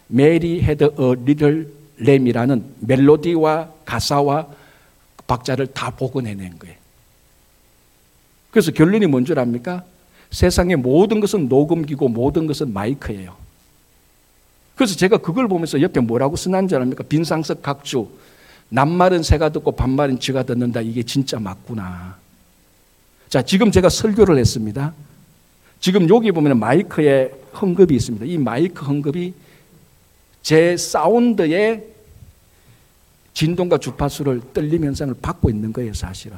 Mary 0.08 0.62
had 0.62 0.86
a 0.98 1.14
little 1.14 1.72
lamb이라는 1.98 2.64
멜로디와 2.82 3.70
가사와 3.86 4.48
박자를 5.28 5.68
다 5.68 5.90
복원해낸 5.92 6.58
거예요. 6.60 6.76
그래서 8.52 8.72
결론이 8.72 9.06
뭔 9.08 9.26
줄 9.26 9.40
압니까? 9.40 9.84
세상의 10.32 10.78
모든 10.78 11.20
것은 11.20 11.48
녹음기고 11.48 12.10
모든 12.10 12.48
것은 12.48 12.74
마이크예요. 12.74 13.36
그래서 14.76 14.96
제가 14.96 15.18
그걸 15.18 15.48
보면서 15.48 15.82
옆에 15.82 16.00
뭐라고 16.00 16.36
쓰는 16.36 16.68
줄 16.68 16.82
압니까? 16.82 17.04
빈상석 17.04 17.62
각주. 17.62 18.10
낱말은 18.70 19.24
새가 19.24 19.50
듣고 19.50 19.72
반말은 19.72 20.20
쥐가 20.20 20.44
듣는다. 20.44 20.82
이게 20.82 21.04
진짜 21.04 21.40
맞구나. 21.40 22.18
자, 23.30 23.42
지금 23.42 23.72
제가 23.72 23.90
설교를 23.90 24.38
했습니다. 24.38 24.94
지금 25.80 26.10
여기 26.10 26.32
보면 26.32 26.60
마이크에 26.60 27.32
헝겊이 27.54 27.92
있습니다. 27.92 28.26
이 28.26 28.38
마이크 28.38 28.86
헝겊이 28.86 29.34
제 30.42 30.76
사운드의 30.78 31.84
진동과 33.38 33.78
주파수를 33.78 34.42
떨림 34.52 34.84
현상을 34.84 35.14
받고 35.22 35.52
있는 35.52 35.72
거예요, 35.72 35.94
사실은. 35.94 36.38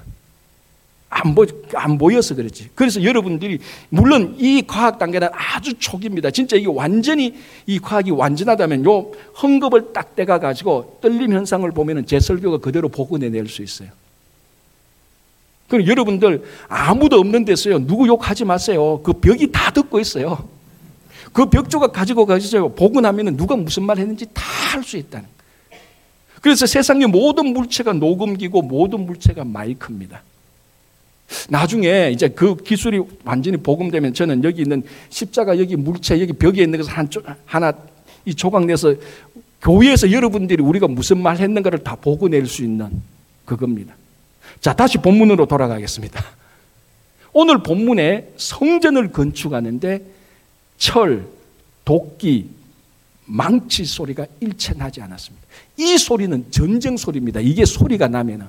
안, 1.10 1.34
보, 1.34 1.46
안 1.74 1.98
보여서 1.98 2.36
그렇지. 2.36 2.72
그래서 2.76 3.02
여러분들이, 3.02 3.60
물론 3.88 4.36
이 4.38 4.62
과학 4.68 5.00
단계는 5.00 5.30
아주 5.32 5.76
초기입니다. 5.80 6.30
진짜 6.30 6.58
이게 6.58 6.68
완전히, 6.68 7.36
이 7.66 7.80
과학이 7.80 8.12
완전하다면 8.12 8.84
요 8.84 9.12
헝겊을 9.36 9.94
딱 9.94 10.14
떼가가지고 10.18 11.00
떨림 11.02 11.32
현상을 11.32 11.72
보면은 11.72 12.06
제 12.06 12.20
설교가 12.20 12.58
그대로 12.58 12.90
복원해낼 12.90 13.48
수 13.48 13.64
있어요. 13.64 13.88
그럼 15.70 15.88
여러분들 15.88 16.44
아무도 16.68 17.18
없는 17.18 17.46
데서요. 17.46 17.88
누구 17.88 18.08
욕하지 18.08 18.44
마세요. 18.44 19.00
그 19.04 19.14
벽이 19.14 19.54
다 19.54 19.72
듣고 19.72 20.02
있어요. 20.02 20.50
그 21.32 21.50
벽조각 21.50 21.94
가지고 21.94 22.26
가시죠. 22.26 22.76
나면은 23.02 23.38
누가 23.38 23.56
무슨 23.56 23.84
말 23.84 24.00
했는지 24.00 24.26
다할수 24.34 24.98
있다는. 24.98 25.39
그래서 26.42 26.66
세상의 26.66 27.08
모든 27.08 27.54
물체가 27.54 27.94
녹음기고 27.94 28.62
모든 28.62 29.06
물체가 29.06 29.44
마이크입니다. 29.44 30.24
나중에 31.50 32.10
이제 32.12 32.28
그 32.30 32.56
기술이 32.56 33.02
완전히 33.24 33.58
복음되면 33.58 34.14
저는 34.14 34.44
여기 34.44 34.62
있는 34.64 34.84
십자가 35.10 35.60
여기 35.60 35.76
물체 35.76 36.20
여기 36.20 36.34
벽에 36.34 36.64
있는 36.64 36.80
것을 36.80 36.92
한 36.92 37.10
하나 37.46 37.74
이 38.26 38.34
조각 38.34 38.66
내서 38.66 38.96
교회에서 39.62 40.12
여러분들이 40.12 40.64
우리가 40.64 40.88
무슨 40.88 41.22
말 41.22 41.38
했는가를 41.38 41.80
다 41.80 41.96
복원낼 41.96 42.48
수 42.48 42.64
있는 42.64 43.02
그겁니다. 43.46 43.96
자, 44.62 44.74
다시 44.74 44.98
본문으로 44.98 45.46
돌아가겠습니다. 45.46 46.24
오늘 47.34 47.62
본문에 47.62 48.34
성전을 48.38 49.12
건축하는데 49.12 50.02
철, 50.78 51.26
도끼, 51.86 52.50
망치 53.30 53.86
소리가 53.86 54.26
일체 54.40 54.74
나지 54.74 55.02
않았습니다. 55.02 55.46
이 55.78 55.98
소리는 55.98 56.46
전쟁 56.52 56.98
소리입니다. 56.98 57.40
이게 57.40 57.64
소리가 57.64 58.08
나면은. 58.08 58.48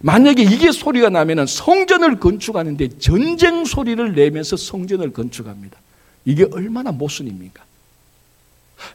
만약에 0.00 0.42
이게 0.42 0.72
소리가 0.72 1.10
나면은 1.10 1.46
성전을 1.46 2.18
건축하는데 2.18 2.98
전쟁 2.98 3.64
소리를 3.64 4.14
내면서 4.14 4.56
성전을 4.56 5.12
건축합니다. 5.12 5.78
이게 6.24 6.46
얼마나 6.50 6.90
모순입니까? 6.90 7.62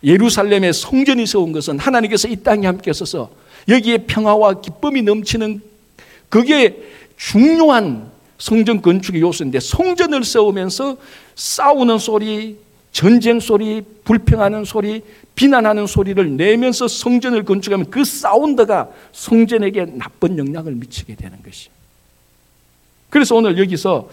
예루살렘에 0.03 0.71
성전이 0.71 1.27
세운 1.27 1.51
것은 1.51 1.77
하나님께서 1.77 2.27
이 2.27 2.37
땅에 2.37 2.65
함께 2.65 2.91
있어서 2.91 3.29
여기에 3.67 4.05
평화와 4.07 4.61
기쁨이 4.61 5.03
넘치는 5.03 5.61
그게 6.29 6.83
중요한 7.17 8.11
성전 8.37 8.81
건축의 8.81 9.21
요소인데 9.21 9.59
성전을 9.59 10.23
세우면서 10.23 10.97
싸우는 11.35 11.99
소리, 11.99 12.57
전쟁 12.93 13.41
소리, 13.41 13.83
불평하는 14.05 14.63
소리, 14.63 15.03
비난하는 15.35 15.85
소리를 15.87 16.37
내면서 16.37 16.87
성전을 16.87 17.43
건축하면 17.43 17.89
그 17.89 18.05
사운드가 18.05 18.89
성전에게 19.11 19.85
나쁜 19.97 20.37
영향을 20.37 20.75
미치게 20.75 21.15
되는 21.15 21.37
것이. 21.43 21.69
그래서 23.09 23.35
오늘 23.35 23.57
여기서 23.57 24.09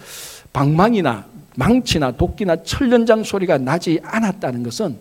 방망이나 0.51 1.25
망치나 1.55 2.11
도끼나 2.17 2.63
철련장 2.63 3.23
소리가 3.23 3.57
나지 3.57 4.01
않았다는 4.03 4.63
것은 4.63 4.97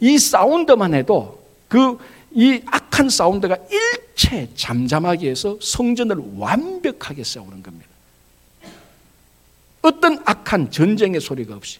이 0.00 0.18
사운드만 0.18 0.94
해도 0.94 1.40
그 1.68 1.96
이 2.32 2.60
악한 2.66 3.08
사운드가 3.08 3.56
일체 3.70 4.48
잠잠하게 4.54 5.30
해서 5.30 5.58
성전을 5.60 6.16
완벽하게 6.36 7.24
세우는 7.24 7.62
겁니다. 7.62 7.88
어떤 9.82 10.18
악한 10.24 10.70
전쟁의 10.70 11.20
소리가 11.20 11.56
없이. 11.56 11.78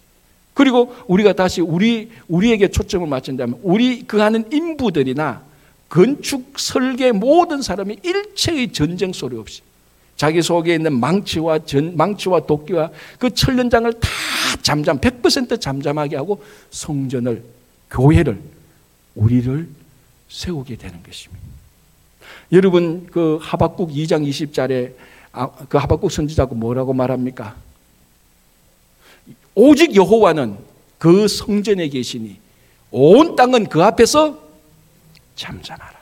그리고 0.55 0.95
우리가 1.07 1.33
다시 1.33 1.61
우리, 1.61 2.11
우리에게 2.29 2.69
초점을 2.69 3.07
맞춘다면 3.07 3.59
우리 3.63 4.03
그 4.07 4.19
하는 4.19 4.45
인부들이나 4.53 5.43
건축, 5.89 6.59
설계 6.59 7.13
모든 7.13 7.63
사람이 7.63 7.99
일체의 8.03 8.73
전쟁 8.73 9.13
소리 9.13 9.37
없이 9.37 9.63
자기 10.17 10.43
속에 10.43 10.75
있는 10.75 10.99
망치와 11.01 11.61
전, 11.61 11.97
망치와 11.97 12.41
도끼와 12.41 12.91
그 13.19 13.31
철련장을 13.31 13.93
다 13.95 14.09
잠잠, 14.63 15.01
100% 15.01 15.61
잠잠하게 15.61 16.17
하고 16.17 16.43
성전을, 16.71 17.43
교회를, 17.91 18.39
우리를 19.15 19.69
세우게 20.29 20.77
되는 20.77 21.03
것입니다. 21.03 21.43
여러분, 22.53 23.07
그 23.11 23.39
하박국 23.41 23.93
2장 23.93 24.29
20절에 24.29 24.93
아, 25.33 25.49
그 25.69 25.79
하박국 25.79 26.11
선지자가 26.11 26.55
뭐라고 26.55 26.93
말합니까? 26.93 27.57
오직 29.55 29.95
여호와는 29.95 30.57
그 30.99 31.29
성전에 31.29 31.89
계시니 31.89 32.39
온 32.91 33.37
땅은 33.37 33.69
그 33.69 33.83
앞에서 33.83 34.39
잠잠하라. 35.37 36.01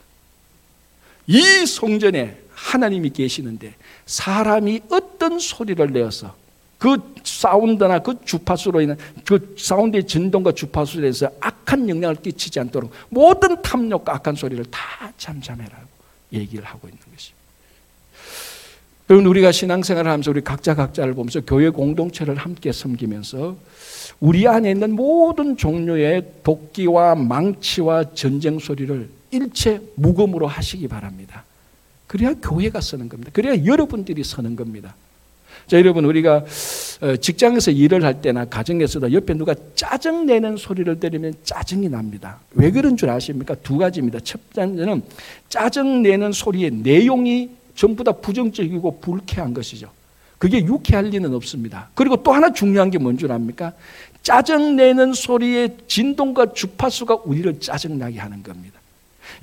이 1.26 1.66
성전에 1.66 2.38
하나님이 2.52 3.10
계시는데 3.10 3.74
사람이 4.06 4.80
어떤 4.90 5.38
소리를 5.38 5.92
내어서 5.92 6.34
그 6.78 6.96
사운드나 7.24 7.98
그 7.98 8.16
주파수로 8.24 8.80
인한 8.80 8.96
그 9.24 9.54
사운드의 9.58 10.06
진동과 10.06 10.52
주파수로 10.52 11.02
인해서 11.02 11.28
악한 11.40 11.88
영향을 11.88 12.16
끼치지 12.16 12.60
않도록 12.60 12.92
모든 13.08 13.60
탐욕과 13.62 14.14
악한 14.14 14.36
소리를 14.36 14.64
다 14.66 15.12
잠잠해라고 15.18 15.86
얘기를 16.32 16.64
하고 16.64 16.88
있는 16.88 17.00
것입니다. 17.12 17.37
여러분 19.10 19.26
우리가 19.26 19.52
신앙생활을 19.52 20.10
하면서 20.10 20.30
우리 20.30 20.42
각자 20.42 20.74
각자를 20.74 21.14
보면서 21.14 21.40
교회 21.40 21.70
공동체를 21.70 22.34
함께 22.34 22.72
섬기면서 22.72 23.56
우리 24.20 24.46
안에 24.46 24.70
있는 24.70 24.94
모든 24.94 25.56
종류의 25.56 26.24
도끼와 26.42 27.14
망치와 27.14 28.12
전쟁 28.12 28.58
소리를 28.58 29.08
일체 29.30 29.80
무금으로 29.94 30.46
하시기 30.46 30.88
바랍니다. 30.88 31.44
그래야 32.06 32.34
교회가 32.34 32.80
서는 32.80 33.08
겁니다. 33.08 33.30
그래야 33.32 33.64
여러분들이 33.64 34.24
서는 34.24 34.56
겁니다. 34.56 34.94
자, 35.66 35.78
여러분, 35.78 36.06
우리가 36.06 36.44
어, 37.02 37.16
직장에서 37.16 37.70
일을 37.70 38.02
할 38.02 38.22
때나 38.22 38.46
가정에서도 38.46 39.12
옆에 39.12 39.34
누가 39.34 39.54
짜증내는 39.74 40.56
소리를 40.56 40.98
들으면 40.98 41.34
짜증이 41.44 41.88
납니다. 41.90 42.40
왜 42.52 42.70
그런 42.70 42.96
줄 42.96 43.10
아십니까? 43.10 43.54
두 43.56 43.76
가지입니다. 43.76 44.20
첫 44.20 44.40
번째는 44.54 45.02
짜증내는 45.50 46.32
소리의 46.32 46.70
내용이 46.70 47.57
전부 47.78 48.02
다 48.02 48.10
부정적이고 48.10 48.98
불쾌한 48.98 49.54
것이죠. 49.54 49.88
그게 50.38 50.58
유쾌할 50.64 51.04
리는 51.06 51.32
없습니다. 51.32 51.90
그리고 51.94 52.16
또 52.24 52.32
하나 52.32 52.52
중요한 52.52 52.90
게 52.90 52.98
뭔 52.98 53.16
줄 53.16 53.30
압니까? 53.30 53.72
짜증내는 54.24 55.12
소리의 55.12 55.76
진동과 55.86 56.54
주파수가 56.54 57.20
우리를 57.24 57.60
짜증나게 57.60 58.18
하는 58.18 58.42
겁니다. 58.42 58.80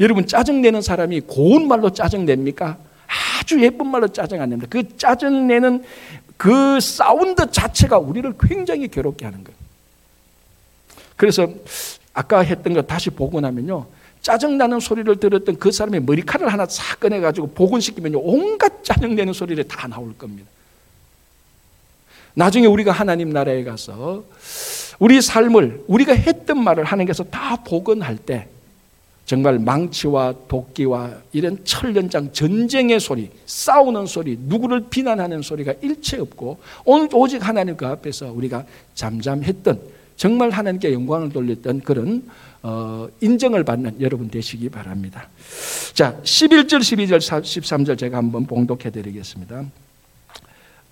여러분, 0.01 0.27
짜증내는 0.27 0.82
사람이 0.82 1.22
고운 1.22 1.70
말로 1.70 1.92
짜증냅니까? 1.92 2.77
아주 3.39 3.62
예쁜 3.63 3.88
말로 3.88 4.10
짜증 4.10 4.42
안 4.42 4.50
냅니다. 4.50 4.68
그 4.70 4.98
짜증 4.98 5.48
내는 5.48 5.84
그 6.36 6.82
사운드 6.82 7.50
자체가 7.50 8.00
우리를 8.00 8.34
굉장히 8.42 8.89
괴롭게 8.89 9.24
하는 9.24 9.46
거예요. 9.46 9.58
그래서 11.15 11.48
아까 12.13 12.42
했던 12.42 12.74
거 12.74 12.82
다시 12.82 13.10
보고 13.10 13.39
나면요. 13.39 13.86
짜증나는 14.25 14.79
소리를 14.79 15.17
들었던 15.17 15.58
그 15.60 15.72
사람의 15.72 16.01
머리카락을 16.01 16.51
하나 16.51 16.65
싹 16.65 17.00
꺼내가지고 17.00 17.51
복원시키면 17.51 18.15
온갖 18.15 18.84
짜증내는 18.84 19.34
소리를 19.34 19.63
다 19.67 19.88
나올 19.88 20.17
겁니다. 20.17 20.50
나중에 22.34 22.65
우리가 22.65 22.91
하나님 22.91 23.29
나라에 23.29 23.63
가서 23.63 24.24
우리 24.98 25.22
삶을 25.22 25.84
우리가 25.86 26.15
했던 26.15 26.63
말을 26.63 26.86
하나님께서 26.86 27.24
다 27.25 27.58
복원할 27.58 28.17
때 28.17 28.48
정말 29.27 29.60
망치와 29.60 30.34
도끼와 30.48 31.12
이런 31.32 31.63
철련장 31.63 32.34
전쟁의 32.34 33.00
소리, 33.00 33.29
싸우는 33.46 34.08
소리, 34.08 34.39
누구를 34.39 34.86
비난하는 34.89 35.44
소리가 35.44 35.75
일체 35.84 36.17
없고 36.17 36.58
오직 36.84 37.48
하나님 37.48 37.77
그 37.77 37.86
앞에서 37.86 38.32
우리가 38.32 38.65
잠잠했던 38.96 39.79
정말 40.16 40.50
하나님께 40.50 40.94
영광을 40.94 41.30
돌렸던 41.30 41.82
그런 41.82 42.24
어, 42.64 43.08
인정을 43.22 43.64
받는 43.64 44.02
여러분 44.02 44.30
되시기 44.30 44.70
바랍니다. 44.70 45.30
자, 45.94 46.18
11절, 46.24 46.80
12절, 46.80 47.20
13절 47.20 47.98
제가 47.98 48.18
한번 48.18 48.46
봉독해 48.46 48.90
드리겠습니다. 48.92 49.66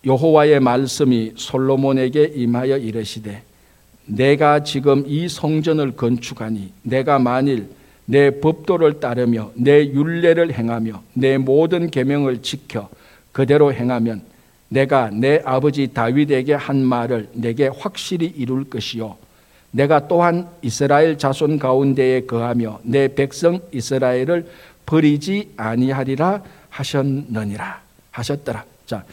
여호와의 0.06 0.60
말씀이 0.60 1.34
솔로몬에게 1.36 2.34
임하여 2.36 2.78
이르시되 2.78 3.42
내가 4.06 4.64
지금 4.64 5.06
이 5.08 5.30
성전을 5.30 5.96
건축하니 5.96 6.74
내가 6.84 7.20
만일 7.20 7.70
내 8.06 8.42
법도를 8.42 9.00
따르며 9.00 9.52
내 9.56 9.86
율례를 9.86 10.54
행하며 10.54 11.02
내 11.14 11.38
모든 11.38 11.90
계명을 11.90 12.42
지켜 12.42 12.90
그대로 13.32 13.74
행하면 13.74 14.22
내가 14.74 15.10
내 15.12 15.40
아버지 15.46 15.88
다윗에게 15.88 16.56
한 16.56 16.84
말을 16.84 17.30
내게 17.34 17.68
확실히 17.68 18.26
이룰 18.36 18.64
것이요 18.64 19.18
내가 19.72 20.08
또한 20.08 20.48
이스라엘 20.62 21.18
자손 21.18 21.60
가운데에 21.60 22.26
거하며 22.26 22.80
내 22.84 23.08
백성 23.08 23.60
이스라엘을 23.72 24.48
버리지 24.86 25.54
아니하리라 25.58 26.44
하셨느니라 26.70 27.82
하셨더라. 28.12 28.66
자, 28.86 29.04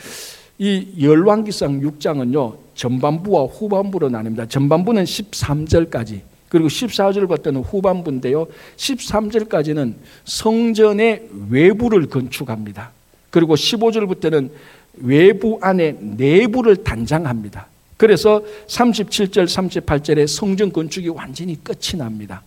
이 0.59 0.87
열왕기상 1.01 1.81
6장은요 1.81 2.57
전반부와 2.75 3.45
후반부로 3.45 4.09
나뉩니다. 4.11 4.49
전반부는 4.49 5.05
13절까지 5.05 6.21
그리고 6.49 6.69
14절부터는 6.69 7.65
후반부인데요. 7.65 8.47
13절까지는 8.77 9.95
성전의 10.25 11.29
외부를 11.49 12.07
건축합니다. 12.07 12.91
그리고 13.31 13.55
15절부터는 13.55 14.51
외부 14.95 15.59
안에 15.61 15.97
내부를 16.01 16.77
단장합니다. 16.77 17.67
그래서 17.97 18.43
37절, 18.67 19.45
38절에 19.45 20.27
성전 20.27 20.73
건축이 20.73 21.09
완전히 21.09 21.63
끝이 21.63 21.99
납니다. 21.99 22.43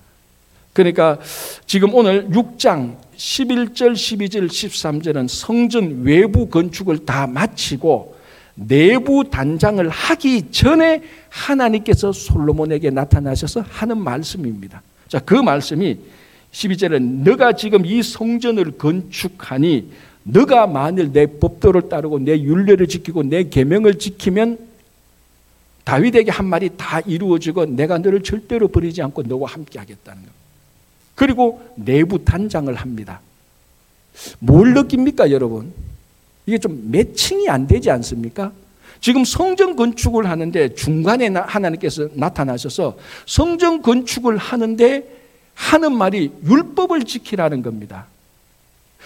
그러니까 0.73 1.19
지금 1.67 1.93
오늘 1.93 2.27
6장 2.29 2.95
11절, 3.15 3.93
12절, 3.93 4.47
13절은 4.47 5.27
성전 5.27 6.01
외부 6.03 6.47
건축을 6.47 7.05
다 7.05 7.27
마치고 7.27 8.15
내부 8.55 9.23
단장을 9.29 9.87
하기 9.87 10.51
전에 10.51 11.01
하나님께서 11.29 12.11
솔로몬에게 12.11 12.89
나타나셔서 12.89 13.63
하는 13.67 13.99
말씀입니다. 13.99 14.81
자, 15.07 15.19
그 15.19 15.35
말씀이 15.35 15.97
12절에 16.51 17.01
너가 17.01 17.53
지금 17.53 17.85
이 17.85 18.01
성전을 18.01 18.77
건축하니 18.77 19.91
너가 20.23 20.67
만일 20.67 21.11
내 21.11 21.25
법도를 21.25 21.89
따르고 21.89 22.19
내 22.19 22.39
윤례를 22.39 22.87
지키고 22.87 23.23
내 23.23 23.43
계명을 23.43 23.99
지키면 23.99 24.57
다윗에게 25.83 26.31
한 26.31 26.45
말이 26.45 26.69
다 26.77 27.01
이루어지고 27.01 27.65
내가 27.65 27.97
너를 27.97 28.23
절대로 28.23 28.69
버리지 28.69 29.01
않고 29.01 29.23
너와 29.23 29.49
함께 29.51 29.79
하겠다는 29.79 30.23
것. 30.23 30.29
그리고 31.15 31.61
내부 31.75 32.23
단장을 32.23 32.73
합니다. 32.73 33.19
뭘 34.39 34.73
느낍니까, 34.73 35.31
여러분? 35.31 35.73
이게 36.45 36.57
좀 36.57 36.89
매칭이 36.89 37.49
안 37.49 37.67
되지 37.67 37.91
않습니까? 37.91 38.51
지금 39.01 39.25
성전 39.25 39.75
건축을 39.75 40.29
하는데 40.29 40.73
중간에 40.75 41.27
하나님께서 41.27 42.07
나타나셔서 42.13 42.97
성전 43.25 43.81
건축을 43.81 44.37
하는데 44.37 45.03
하는 45.55 45.95
말이 45.95 46.31
율법을 46.45 47.03
지키라는 47.03 47.61
겁니다. 47.61 48.07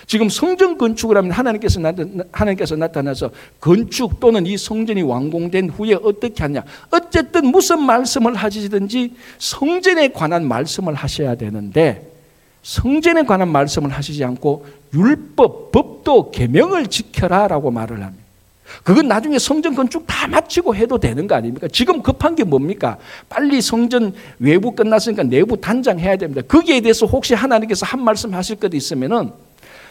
지금 0.06 0.30
성전 0.30 0.78
건축을 0.78 1.18
하면 1.18 1.32
하나님께서, 1.32 1.82
하나님께서 2.32 2.76
나타나서 2.76 3.32
건축 3.60 4.20
또는 4.20 4.46
이 4.46 4.58
성전이 4.58 5.02
완공된 5.02 5.70
후에 5.70 5.96
어떻게 5.96 6.44
하냐. 6.44 6.64
어쨌든 6.92 7.48
무슨 7.48 7.82
말씀을 7.82 8.36
하시든지 8.36 9.14
성전에 9.40 10.10
관한 10.10 10.48
말씀을 10.48 10.94
하셔야 10.94 11.36
되는데 11.36 12.12
성전에 12.64 13.24
관한 13.24 13.50
말씀을 13.50 13.90
하시지 13.90 14.24
않고 14.24 14.66
율법, 14.94 15.72
법도, 15.72 16.32
계명을 16.32 16.88
지켜라라고 16.88 17.72
말을 17.72 18.04
합니다. 18.04 18.28
그건 18.84 19.08
나중에 19.08 19.40
성전 19.40 19.76
건축 19.76 20.06
다 20.06 20.28
마치고 20.28 20.76
해도 20.76 20.98
되는 20.98 21.28
거 21.28 21.36
아닙니까? 21.36 21.68
지금 21.72 22.02
급한 22.02 22.36
게 22.36 22.44
뭡니까? 22.44 22.98
빨리 23.30 23.62
성전 23.62 24.14
외부 24.40 24.72
끝났으니까 24.72 25.24
내부 25.24 25.60
단장 25.60 26.00
해야 26.00 26.18
됩니다. 26.18 26.42
거기에 26.48 26.82
대해서 26.82 27.06
혹시 27.06 27.34
하나님께서 27.34 27.86
한 27.86 28.04
말씀 28.04 28.34
하실 28.34 28.58
것 28.58 28.74
있으면은 28.74 29.32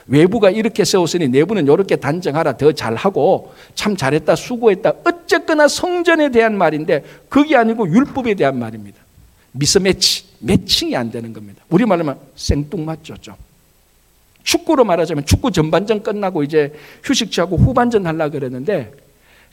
외부가 0.09 0.51
이렇게 0.51 0.85
세웠으니 0.85 1.29
내부는 1.29 1.65
이렇게 1.65 1.97
단정하라 1.97 2.57
더 2.57 2.73
잘하고 2.73 3.53
참 3.75 3.97
잘했다 3.97 4.37
수고했다 4.37 4.93
어쨌거나 5.05 5.69
성전에 5.69 6.31
대한 6.31 6.57
말인데 6.57 7.05
그게 7.29 7.57
아니고 7.57 7.89
율법에 7.89 8.35
대한 8.35 8.59
말입니다. 8.59 8.99
미스매치 9.53 10.25
매칭이 10.41 10.97
안 10.97 11.11
되는 11.11 11.33
겁니다. 11.33 11.65
우리말로 11.69 12.01
하면 12.01 12.19
생뚱맞죠 12.37 13.17
좀. 13.21 13.35
축구로 14.45 14.85
말하자면 14.85 15.27
축구 15.27 15.51
전반전 15.51 16.05
끝나고 16.05 16.45
이제 16.45 16.73
휴식 17.03 17.33
취하고 17.33 17.57
후반전 17.57 18.07
하려 18.07 18.31
그랬는데 18.31 18.93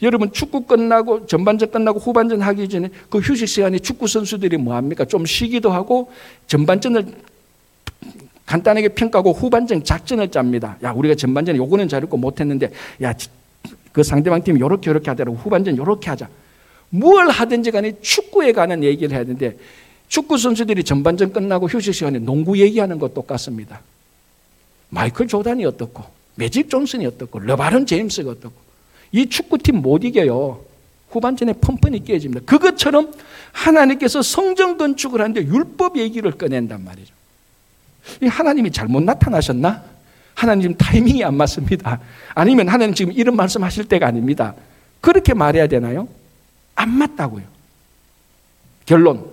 여러분 0.04 0.32
축구 0.32 0.66
끝나고 0.66 1.26
전반전 1.26 1.72
끝나고 1.72 2.00
후반전 2.00 2.42
하기 2.42 2.70
전에 2.70 2.90
그 3.10 3.20
휴식 3.20 3.48
시간에 3.48 3.80
축구 3.80 4.08
선수들이 4.08 4.58
뭐 4.58 4.76
합니까? 4.76 5.06
좀 5.06 5.26
쉬기도 5.26 5.72
하고 5.72 6.12
전반전을 6.46 7.06
간단하게 8.46 8.90
평가하고 8.90 9.32
후반전 9.32 9.84
작전을 9.84 10.30
짭니다. 10.30 10.78
야, 10.84 10.92
우리가 10.92 11.16
전반전에 11.16 11.58
요거는 11.58 11.88
잘했고 11.88 12.18
못했는데, 12.18 12.72
야, 13.02 13.14
그 13.92 14.04
상대방 14.04 14.44
팀이 14.44 14.60
요렇게 14.60 14.90
요렇게 14.90 15.10
하더라고. 15.12 15.38
후반전 15.38 15.78
요렇게 15.78 16.10
하자. 16.10 16.28
뭘 16.90 17.30
하든지 17.30 17.72
간에 17.72 17.94
축구에 18.02 18.52
관한 18.52 18.84
얘기를 18.84 19.16
해야 19.16 19.24
되는데, 19.24 19.58
축구 20.08 20.38
선수들이 20.38 20.84
전반전 20.84 21.34
끝나고 21.34 21.68
휴식 21.68 21.94
시간에 21.94 22.20
농구 22.20 22.60
얘기하는 22.60 23.00
것 23.00 23.14
똑같습니다. 23.14 23.82
마이클 24.90 25.28
조단이 25.28 25.66
어떻고, 25.66 26.04
매직 26.36 26.70
존슨이 26.70 27.06
어떻고, 27.06 27.40
러바른 27.40 27.86
제임스가 27.86 28.32
어떻고, 28.32 28.54
이 29.12 29.28
축구팀 29.28 29.78
못 29.78 30.04
이겨요. 30.04 30.62
후반전에 31.10 31.54
펌펀이 31.54 32.04
깨집니다. 32.04 32.44
그것처럼 32.46 33.12
하나님께서 33.52 34.22
성전 34.22 34.78
건축을 34.78 35.22
하는데 35.22 35.42
율법 35.46 35.98
얘기를 35.98 36.32
꺼낸단 36.32 36.84
말이죠. 36.84 37.14
하나님이 38.30 38.72
잘못 38.72 39.04
나타나셨나? 39.04 39.84
하나님 40.36 40.76
타이밍이 40.76 41.24
안 41.24 41.36
맞습니다. 41.36 42.00
아니면 42.34 42.68
하나님 42.68 42.94
지금 42.94 43.14
이런 43.14 43.36
말씀 43.36 43.64
하실 43.64 43.86
때가 43.86 44.08
아닙니다. 44.08 44.56
그렇게 45.02 45.34
말해야 45.34 45.68
되나요? 45.68 46.08
안 46.76 46.90
맞다고요. 46.90 47.44
결론. 48.86 49.32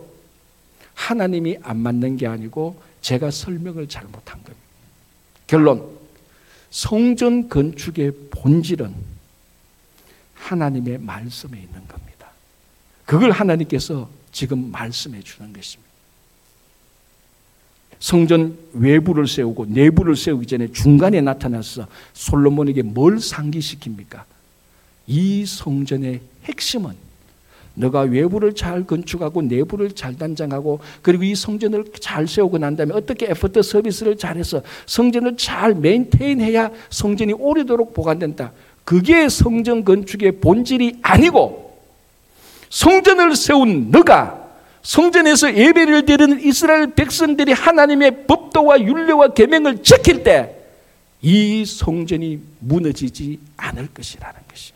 하나님이 0.94 1.58
안 1.62 1.78
맞는 1.78 2.16
게 2.18 2.26
아니고 2.26 2.80
제가 3.00 3.30
설명을 3.30 3.88
잘못한 3.88 4.42
겁니다. 4.42 4.66
결론. 5.46 5.98
성전 6.70 7.48
건축의 7.48 8.12
본질은 8.30 8.94
하나님의 10.34 10.98
말씀에 10.98 11.58
있는 11.58 11.88
겁니다. 11.88 12.28
그걸 13.04 13.30
하나님께서 13.32 14.08
지금 14.30 14.70
말씀해 14.70 15.20
주는 15.22 15.52
것입니다. 15.52 15.89
성전 18.00 18.56
외부를 18.72 19.28
세우고 19.28 19.66
내부를 19.66 20.16
세우기 20.16 20.46
전에 20.46 20.68
중간에 20.72 21.20
나타나서 21.20 21.86
솔로몬에게 22.14 22.82
뭘 22.82 23.16
상기시킵니까? 23.16 24.22
이 25.06 25.44
성전의 25.44 26.20
핵심은 26.44 26.94
너가 27.74 28.00
외부를 28.00 28.54
잘 28.54 28.84
건축하고 28.84 29.42
내부를 29.42 29.92
잘 29.92 30.16
단장하고 30.16 30.80
그리고 31.02 31.24
이 31.24 31.34
성전을 31.34 31.84
잘 32.00 32.26
세우고 32.26 32.58
난 32.58 32.74
다음에 32.74 32.94
어떻게 32.94 33.26
에포트 33.26 33.62
서비스를 33.62 34.16
잘해서 34.16 34.62
성전을 34.86 35.36
잘 35.36 35.74
메인테인해야 35.74 36.70
성전이 36.88 37.34
오래도록 37.34 37.92
보관된다. 37.94 38.52
그게 38.84 39.28
성전 39.28 39.84
건축의 39.84 40.40
본질이 40.40 40.98
아니고 41.02 41.78
성전을 42.70 43.36
세운 43.36 43.90
너가 43.90 44.39
성전에서 44.82 45.54
예배를 45.54 46.06
드리는 46.06 46.40
이스라엘 46.40 46.94
백성들이 46.94 47.52
하나님의 47.52 48.26
법도와 48.26 48.80
윤례와 48.80 49.34
계명을 49.34 49.82
지킬 49.82 50.22
때 50.22 50.60
이 51.22 51.64
성전이 51.66 52.40
무너지지 52.60 53.38
않을 53.56 53.88
것이라는 53.88 54.40
것이. 54.48 54.72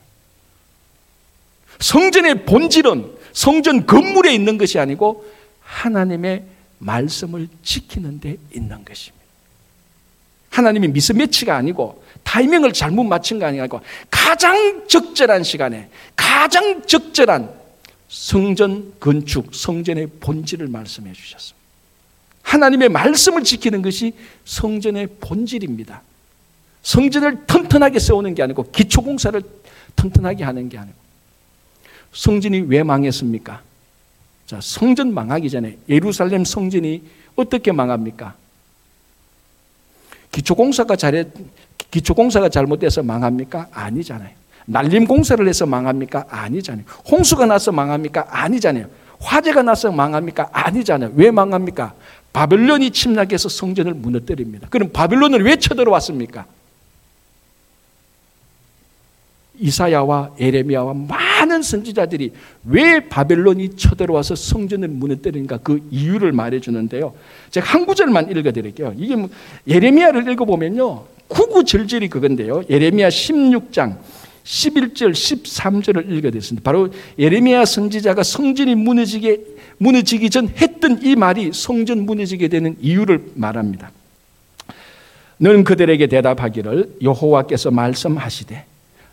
성전의 1.80 2.44
본질은 2.44 3.12
성전 3.32 3.86
건물에 3.86 4.32
있는 4.32 4.58
것이 4.58 4.78
아니고 4.78 5.24
하나님의 5.60 6.44
말씀을 6.78 7.48
지키는 7.62 8.20
데 8.20 8.36
있는 8.54 8.84
것입니다. 8.84 9.24
하나님이 10.50 10.88
미스매치가 10.88 11.56
아니고 11.56 12.04
타이밍을 12.22 12.72
잘못 12.72 13.04
맞춘 13.04 13.38
거 13.38 13.46
아니고 13.46 13.80
가장 14.10 14.86
적절한 14.86 15.42
시간에 15.42 15.88
가장 16.14 16.86
적절한 16.86 17.52
성전 18.14 18.92
건축, 19.00 19.52
성전의 19.52 20.06
본질을 20.20 20.68
말씀해 20.68 21.12
주셨습니다. 21.12 21.64
하나님의 22.42 22.88
말씀을 22.88 23.42
지키는 23.42 23.82
것이 23.82 24.12
성전의 24.44 25.08
본질입니다. 25.20 26.00
성전을 26.82 27.44
튼튼하게 27.46 27.98
세우는 27.98 28.36
게 28.36 28.44
아니고 28.44 28.70
기초공사를 28.70 29.42
튼튼하게 29.96 30.44
하는 30.44 30.68
게 30.68 30.78
아니고 30.78 30.96
성전이 32.12 32.60
왜 32.60 32.84
망했습니까? 32.84 33.62
자, 34.46 34.60
성전 34.62 35.12
망하기 35.12 35.50
전에 35.50 35.76
예루살렘 35.88 36.44
성전이 36.44 37.02
어떻게 37.34 37.72
망합니까? 37.72 38.36
기초공사가 40.30 40.94
잘해 40.94 41.24
기초공사가 41.90 42.48
잘못돼서 42.48 43.02
망합니까? 43.02 43.70
아니잖아요. 43.72 44.43
날림 44.66 45.06
공사를 45.06 45.46
해서 45.46 45.66
망합니까? 45.66 46.26
아니잖아요. 46.28 46.84
홍수가 47.10 47.46
나서 47.46 47.72
망합니까? 47.72 48.26
아니잖아요. 48.28 48.86
화재가 49.20 49.62
나서 49.62 49.92
망합니까? 49.92 50.48
아니잖아요. 50.52 51.12
왜 51.14 51.30
망합니까? 51.30 51.94
바벨론이 52.32 52.90
침략해서 52.90 53.48
성전을 53.48 53.94
무너뜨립니다. 53.94 54.68
그럼 54.70 54.90
바벨론을 54.92 55.44
왜 55.44 55.56
쳐들어왔습니까? 55.56 56.46
이사야와 59.60 60.32
에레미야와 60.38 60.94
많은 60.94 61.62
선지자들이 61.62 62.32
왜 62.64 63.08
바벨론이 63.08 63.76
쳐들어와서 63.76 64.34
성전을 64.34 64.88
무너뜨리는가 64.88 65.58
그 65.58 65.86
이유를 65.92 66.32
말해 66.32 66.58
주는데요. 66.58 67.14
제가 67.50 67.66
한 67.66 67.86
구절만 67.86 68.30
읽어 68.30 68.50
드릴게요. 68.50 68.92
이게 68.96 69.14
뭐 69.14 69.30
예레미야를 69.68 70.28
읽어 70.32 70.44
보면요. 70.44 71.04
구구절절이 71.28 72.08
그건데요. 72.08 72.64
예레미야 72.68 73.08
16장 73.08 73.96
11절 74.44 75.12
13절을 75.12 76.10
읽어 76.12 76.30
드렸습니다. 76.30 76.64
바로 76.64 76.92
예레미야 77.18 77.64
선지자가 77.64 78.22
성전이 78.22 78.74
무너지게 78.74 79.40
무너지기 79.78 80.30
전 80.30 80.48
했던 80.48 81.00
이 81.02 81.16
말이 81.16 81.50
성전 81.52 82.04
무너지게 82.04 82.48
되는 82.48 82.76
이유를 82.80 83.32
말합니다. 83.34 83.90
너는 85.38 85.64
그들에게 85.64 86.06
대답하기를 86.06 86.96
여호와께서 87.02 87.70
말씀하시되 87.70 88.64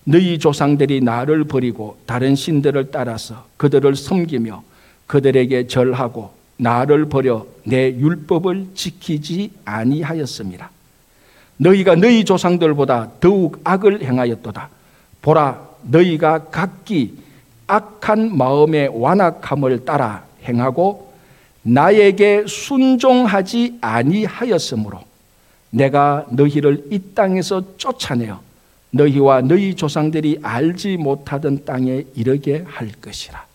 너희 0.04 0.38
조상들이 0.38 1.02
나를 1.02 1.46
버리고 1.46 1.98
다른 2.06 2.36
신들을 2.36 2.92
따라서 2.92 3.46
그들을 3.58 3.96
섬기며 3.96 4.64
그들에게 5.08 5.68
절하고 5.68 6.34
나를 6.58 7.06
버려 7.06 7.46
내 7.64 7.90
율법을 7.90 8.68
지키지 8.76 9.52
아니하였습니다. 9.66 10.70
너희가 11.58 11.96
너희 11.96 12.24
조상들보다 12.24 13.12
더욱 13.20 13.62
악을 13.64 14.04
행하였도다. 14.04 14.70
보라, 15.22 15.70
너희가 15.84 16.46
각기 16.46 17.18
악한 17.68 18.38
마음의 18.38 18.90
완악함을 18.94 19.86
따라 19.86 20.26
행하고 20.44 21.14
나에게 21.64 22.46
순종하지 22.48 23.78
아니하였으므로 23.82 25.00
내가 25.70 26.26
너희를 26.32 26.88
이 26.92 27.00
땅에서 27.14 27.78
쫓아내어 27.78 28.42
너희와 28.92 29.42
너희 29.42 29.76
조상들이 29.76 30.40
알지 30.42 30.98
못하던 30.98 31.64
땅에 31.64 32.04
이르게 32.16 32.66
할 32.68 32.92
것이라. 32.92 33.46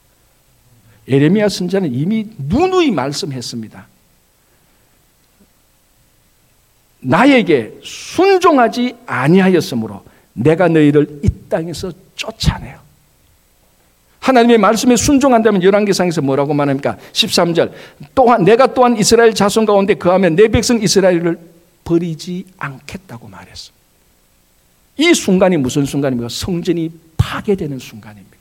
예레미야 1.09 1.49
선자는 1.49 1.93
이미 1.93 2.27
누누이 2.39 2.91
말씀했습니다. 2.91 3.87
나에게 7.01 7.79
순종하지 7.83 8.97
아니하였으므로 9.07 10.03
내가 10.37 10.69
너희를 10.69 11.21
이 11.23 11.29
땅에서 11.49 11.91
쫓아내요. 12.15 12.79
하나님의 14.21 14.59
말씀에 14.59 14.97
순종한다면 14.97 15.63
열왕기상에서 15.63 16.21
뭐라고 16.21 16.53
말합니까? 16.53 16.99
13절. 17.13 17.73
또한 18.15 18.45
내가 18.45 18.75
또한 18.75 18.97
이스라엘 18.97 19.35
자손 19.35 19.67
가운데 19.67 19.95
그하면 19.95 20.35
내 20.35 20.49
백성 20.49 20.83
이스라엘을 20.83 21.39
버리지 21.85 22.45
않겠다고 22.59 23.29
말했어. 23.29 23.73
이 24.97 25.15
순간이 25.15 25.57
무슨 25.57 25.85
순간입니까? 25.85 26.29
성전이 26.29 26.91
파괴되는 27.17 27.79
순간입니다. 27.79 28.37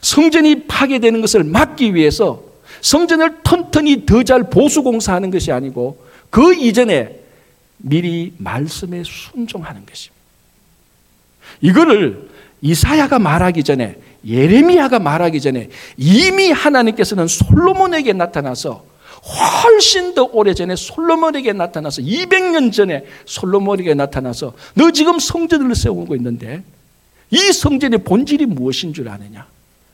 성전이 0.00 0.64
파괴되는 0.66 1.20
것을 1.20 1.44
막기 1.44 1.94
위해서 1.94 2.42
성전을 2.82 3.42
튼튼히 3.42 4.04
더 4.06 4.22
잘 4.22 4.50
보수 4.50 4.82
공사하는 4.82 5.30
것이 5.30 5.50
아니고 5.50 6.04
그 6.30 6.54
이전에 6.54 7.20
미리 7.78 8.34
말씀에 8.38 9.02
순종하는 9.04 9.86
것입니다. 9.86 10.21
이거를 11.60 12.28
이사야가 12.60 13.18
말하기 13.18 13.64
전에 13.64 13.96
예레미야가 14.26 14.98
말하기 15.00 15.40
전에 15.40 15.68
이미 15.96 16.50
하나님께서는 16.50 17.26
솔로몬에게 17.26 18.12
나타나서 18.12 18.84
훨씬 19.22 20.14
더 20.14 20.24
오래전에 20.24 20.74
솔로몬에게 20.74 21.52
나타나서 21.52 22.02
200년 22.02 22.72
전에 22.72 23.04
솔로몬에게 23.24 23.94
나타나서 23.94 24.54
너 24.74 24.90
지금 24.90 25.18
성전을 25.18 25.74
세우고 25.74 26.16
있는데 26.16 26.62
이 27.30 27.38
성전의 27.38 28.04
본질이 28.04 28.46
무엇인 28.46 28.92
줄 28.92 29.08
아느냐? 29.08 29.46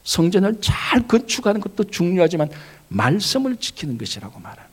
성전을 0.03 0.59
잘 0.61 1.07
건축하는 1.07 1.61
것도 1.61 1.85
중요하지만 1.85 2.49
말씀을 2.89 3.57
지키는 3.57 3.99
것이라고 3.99 4.41
말합니다. 4.41 4.68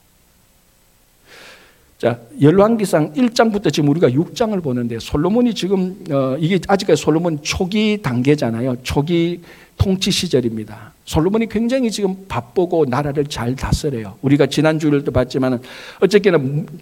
자, 1.98 2.20
열왕기상 2.42 3.14
1장부터 3.14 3.72
지금 3.72 3.90
우리가 3.90 4.10
6장을 4.10 4.62
보는데 4.62 5.00
솔로몬이 5.00 5.54
지금 5.54 6.04
어, 6.12 6.36
이게 6.40 6.60
아직까지 6.68 7.02
솔로몬 7.02 7.40
초기 7.42 8.02
단계잖아요. 8.02 8.78
초기 8.84 9.42
통치 9.78 10.12
시절입니다. 10.12 10.94
솔로몬이 11.06 11.48
굉장히 11.48 11.90
지금 11.90 12.26
바쁘고 12.28 12.86
나라를 12.86 13.26
잘 13.26 13.56
다스려요. 13.56 14.16
우리가 14.22 14.48
지난주에도 14.48 15.12
봤지만은 15.12 15.60
어쨌거나 16.02 16.40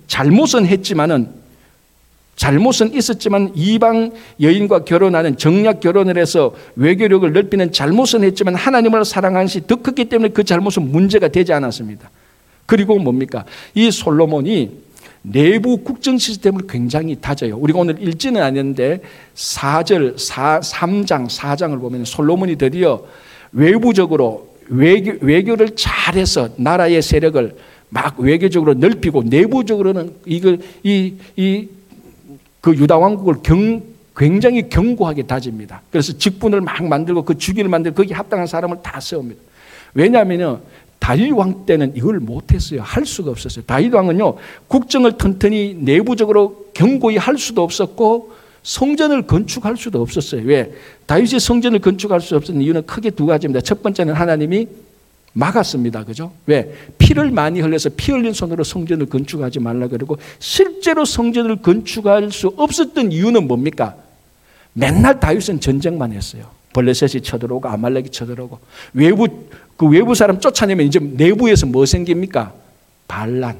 잘못은 0.07 0.65
했지만은 0.65 1.29
잘못은 2.35 2.95
있었지만 2.95 3.51
이방 3.53 4.13
여인과 4.41 4.85
결혼하는 4.85 5.37
정략 5.37 5.79
결혼을 5.79 6.17
해서 6.17 6.55
외교력을 6.75 7.31
넓히는 7.31 7.71
잘못은 7.71 8.23
했지만 8.23 8.55
하나님을 8.55 9.05
사랑하는 9.05 9.45
것이 9.45 9.67
더 9.67 9.75
컸기 9.75 10.05
때문에 10.05 10.29
그 10.29 10.43
잘못은 10.43 10.91
문제가 10.91 11.27
되지 11.27 11.53
않았습니다. 11.53 12.09
그리고 12.65 12.97
뭡니까? 12.97 13.45
이 13.75 13.91
솔로몬이 13.91 14.71
내부 15.21 15.77
국정 15.77 16.17
시스템을 16.17 16.61
굉장히 16.67 17.15
다져요. 17.19 17.57
우리가 17.57 17.79
오늘 17.79 18.01
읽지는 18.01 18.41
않는데 18.41 19.01
4절, 19.35 20.17
4, 20.17 20.59
3장, 20.59 21.29
4장을 21.29 21.79
보면 21.79 22.05
솔로몬이 22.05 22.55
드디어 22.55 23.03
외부적으로 23.51 24.49
외교, 24.67 25.13
외교를 25.25 25.75
잘해서 25.75 26.49
나라의 26.57 27.01
세력을 27.01 27.55
막 27.89 28.19
외교적으로 28.19 28.73
넓히고 28.73 29.23
내부적으로는 29.23 30.13
이걸 30.25 30.59
이 30.83 31.13
이 31.37 31.67
그 32.63 32.73
유다 32.73 32.97
왕국을 32.97 33.35
경 33.43 33.83
굉장히 34.15 34.69
견고하게 34.69 35.23
다집니다. 35.23 35.81
그래서 35.91 36.17
직분을 36.17 36.61
막 36.61 36.81
만들고 36.81 37.23
그 37.23 37.37
주기를 37.37 37.69
만들고 37.69 37.97
거기 37.97 38.13
합당한 38.13 38.47
사람을 38.47 38.77
다 38.81 39.01
세웁니다. 39.01 39.41
왜냐하면요 39.93 40.61
다윗 41.03 41.31
왕 41.31 41.65
때는 41.65 41.97
이걸 41.97 42.21
못했어요. 42.21 42.81
할 42.81 43.05
수가 43.05 43.29
없었어요. 43.29 43.65
다윗 43.65 43.93
왕은요 43.93 44.37
국정을 44.69 45.17
튼튼히 45.17 45.75
내부적으로 45.77 46.67
견고히 46.73 47.17
할 47.17 47.37
수도 47.37 47.61
없었고 47.61 48.31
성전을 48.63 49.23
건축할 49.23 49.75
수도 49.75 50.01
없었어요. 50.01 50.43
왜? 50.45 50.71
다윗이 51.05 51.41
성전을 51.41 51.79
건축할 51.79 52.21
수 52.21 52.37
없었던 52.37 52.61
이유는 52.61 52.85
크게 52.85 53.09
두 53.09 53.25
가지입니다. 53.25 53.59
첫 53.59 53.83
번째는 53.83 54.13
하나님이 54.13 54.69
막았습니다. 55.33 56.05
그죠? 56.05 56.31
왜? 56.45 56.73
피를 56.97 57.31
많이 57.31 57.59
흘려서 57.59 57.89
피 57.97 58.13
흘린 58.13 58.31
손으로 58.31 58.63
성전을 58.63 59.07
건축하지 59.07 59.59
말라 59.59 59.89
그러고 59.89 60.17
실제로 60.39 61.03
성전을 61.03 61.57
건축할 61.57 62.31
수 62.31 62.53
없었던 62.55 63.11
이유는 63.11 63.49
뭡니까? 63.49 63.97
맨날 64.71 65.19
다윗은 65.19 65.59
전쟁만 65.59 66.13
했어요. 66.13 66.45
벌레셋이 66.73 67.21
쳐들어오고 67.21 67.69
아말렉이 67.69 68.09
쳐들어오고 68.09 68.59
외부 68.93 69.27
그 69.77 69.87
외부 69.87 70.15
사람 70.15 70.39
쫓아내면 70.39 70.85
이제 70.85 70.99
내부에서 70.99 71.65
뭐 71.65 71.85
생깁니까? 71.85 72.53
반란. 73.07 73.57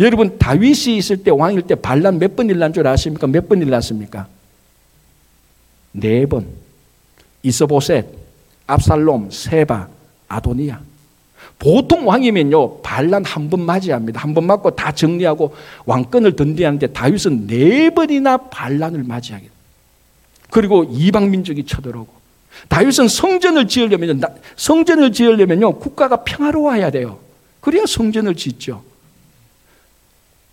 여러분 0.00 0.38
다윗이 0.38 0.96
있을 0.96 1.22
때 1.22 1.30
왕일 1.30 1.62
때 1.62 1.74
반란 1.74 2.18
몇 2.18 2.34
번 2.36 2.50
일난 2.50 2.72
줄 2.72 2.86
아십니까? 2.86 3.26
몇 3.26 3.48
번 3.48 3.62
일났습니까? 3.62 4.26
네 5.92 6.26
번. 6.26 6.46
이스보셋, 7.42 8.06
압살롬, 8.66 9.30
세바, 9.30 9.88
아도니아. 10.28 10.80
보통 11.58 12.08
왕이면요 12.08 12.80
반란 12.82 13.24
한 13.24 13.48
번 13.48 13.60
맞이합니다. 13.64 14.20
한 14.20 14.34
번 14.34 14.44
맞고 14.44 14.72
다 14.72 14.92
정리하고 14.92 15.54
왕권을 15.86 16.34
던지하는데 16.36 16.88
다윗은 16.88 17.46
네 17.46 17.90
번이나 17.90 18.36
반란을 18.36 19.04
맞이하게. 19.04 19.48
그리고 20.50 20.84
이방 20.84 21.30
민족이 21.30 21.64
쳐들어오고 21.64 22.12
다윗은 22.68 23.08
성전을 23.08 23.68
지으려면 23.68 24.20
성전을 24.56 25.12
지으려면요 25.12 25.78
국가가 25.78 26.24
평화로워야 26.24 26.90
돼요. 26.90 27.18
그래야 27.60 27.84
성전을 27.86 28.34
짓죠. 28.34 28.82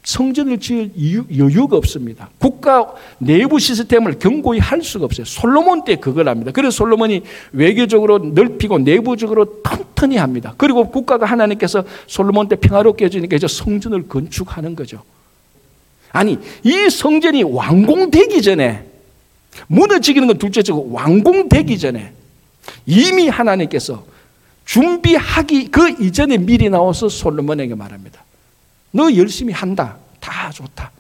성전을 0.04 0.60
지을 0.60 0.92
여유가 1.38 1.78
없습니다. 1.78 2.30
국가 2.40 2.94
내부 3.20 3.60
시스템을 3.60 4.18
견고히 4.18 4.60
할 4.60 4.82
수가 4.82 5.06
없어요. 5.06 5.26
솔로몬 5.26 5.84
때 5.84 5.96
그걸 5.98 6.28
합니다. 6.28 6.52
그래서 6.52 6.72
솔로몬이 6.72 7.22
외교적으로 7.52 8.18
넓히고 8.18 8.80
내부적으로 8.80 9.62
튼튼히 9.62 10.18
합니다. 10.18 10.56
그리고 10.58 10.90
국가가 10.90 11.28
하나님께서 11.28 11.84
솔로몬 12.08 12.48
때 12.48 12.56
평화롭게 12.56 13.06
해주니까 13.06 13.36
이제 13.36 13.48
성전을 13.48 14.08
건축하는 14.08 14.76
거죠. 14.76 15.04
아니, 16.12 16.40
이 16.64 16.90
성전이 16.90 17.44
완공되기 17.44 18.42
전에 18.42 18.91
무너지기는 19.68 20.28
건 20.28 20.38
둘째치고 20.38 20.92
완공되기 20.92 21.78
전에 21.78 22.14
이미 22.86 23.28
하나님께서 23.28 24.06
준비하기 24.66 25.72
그 25.72 25.90
이전에 26.04 26.38
미리 26.38 26.70
나와서 26.70 27.10
솔로몬에게 27.10 27.76
말합니다. 27.76 28.24
너 28.92 29.14
열심히 29.16 29.54
한다. 29.54 29.98
다 30.20 30.50
좋다. 30.52 30.92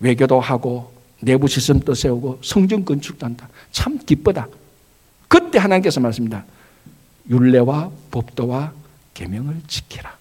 외교도 0.00 0.40
하고 0.40 0.92
내부 1.20 1.46
시스템도 1.48 1.94
세우고 1.94 2.40
성전 2.42 2.84
건축도 2.84 3.24
한다. 3.26 3.48
참 3.72 3.98
기쁘다. 3.98 4.48
그때 5.28 5.58
하나님께서 5.58 6.00
말씀입니다. 6.00 6.44
율례와 7.28 7.90
법도와 8.10 8.72
계명을 9.14 9.62
지키라. 9.68 10.19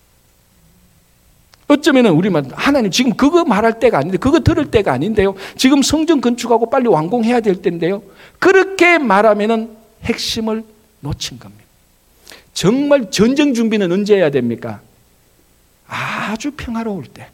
어쩌면은 1.70 2.12
우리만 2.12 2.50
하나님 2.54 2.90
지금 2.90 3.16
그거 3.16 3.46
말할 3.46 3.80
때가 3.80 4.00
아닌데 4.00 4.18
그거 4.18 4.40
들을 4.40 4.72
때가 4.72 4.92
아닌데요. 4.92 5.36
지금 5.56 5.84
성전 5.84 6.20
건축하고 6.20 6.70
빨리 6.70 6.88
완공해야 6.88 7.42
될 7.42 7.62
때인데요. 7.62 8.02
그렇게 8.40 8.98
말하면은 8.98 9.78
핵심을 10.04 10.64
놓친 11.00 11.38
겁니다. 11.38 11.64
정말 12.54 13.12
전쟁 13.12 13.54
준비는 13.54 13.92
언제 13.92 14.16
해야 14.16 14.32
됩니까? 14.32 14.82
아주 15.88 16.52
평화로울 16.52 17.06
때, 17.06 17.30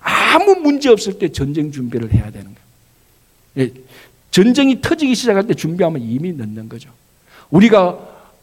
아무 0.00 0.54
문제 0.54 0.88
없을 0.88 1.18
때 1.18 1.30
전쟁 1.30 1.72
준비를 1.72 2.12
해야 2.12 2.30
되는 2.30 2.54
거예요. 2.54 2.58
예, 3.58 3.72
전쟁이 4.30 4.80
터지기 4.80 5.16
시작할 5.16 5.48
때 5.48 5.54
준비하면 5.54 6.00
이미 6.00 6.32
늦는 6.32 6.68
거죠. 6.68 6.90
우리가 7.50 7.98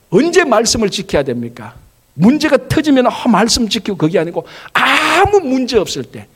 언제 0.09 0.43
말씀을 0.43 0.89
지켜야 0.89 1.23
됩니까? 1.23 1.75
문제가 2.13 2.57
터지면 2.67 3.07
아, 3.07 3.27
말씀 3.27 3.67
지키고 3.69 3.97
그게 3.97 4.19
아니고 4.19 4.45
아무 4.73 5.39
문제 5.39 5.77
없을 5.77 6.03
때 6.03 6.27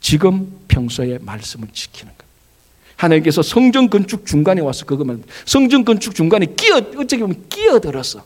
지금 0.00 0.60
평소에 0.68 1.18
말씀을 1.20 1.68
지키는 1.72 2.12
거예요. 2.16 2.28
하나님께서 2.96 3.42
성전 3.42 3.88
건축 3.88 4.26
중간에 4.26 4.60
와서 4.60 4.84
그것만 4.84 5.22
성전 5.44 5.84
건축 5.84 6.14
중간에 6.14 6.46
끼어 6.46 6.76
어떻게 6.76 7.18
보면 7.18 7.48
끼어들어서 7.48 8.24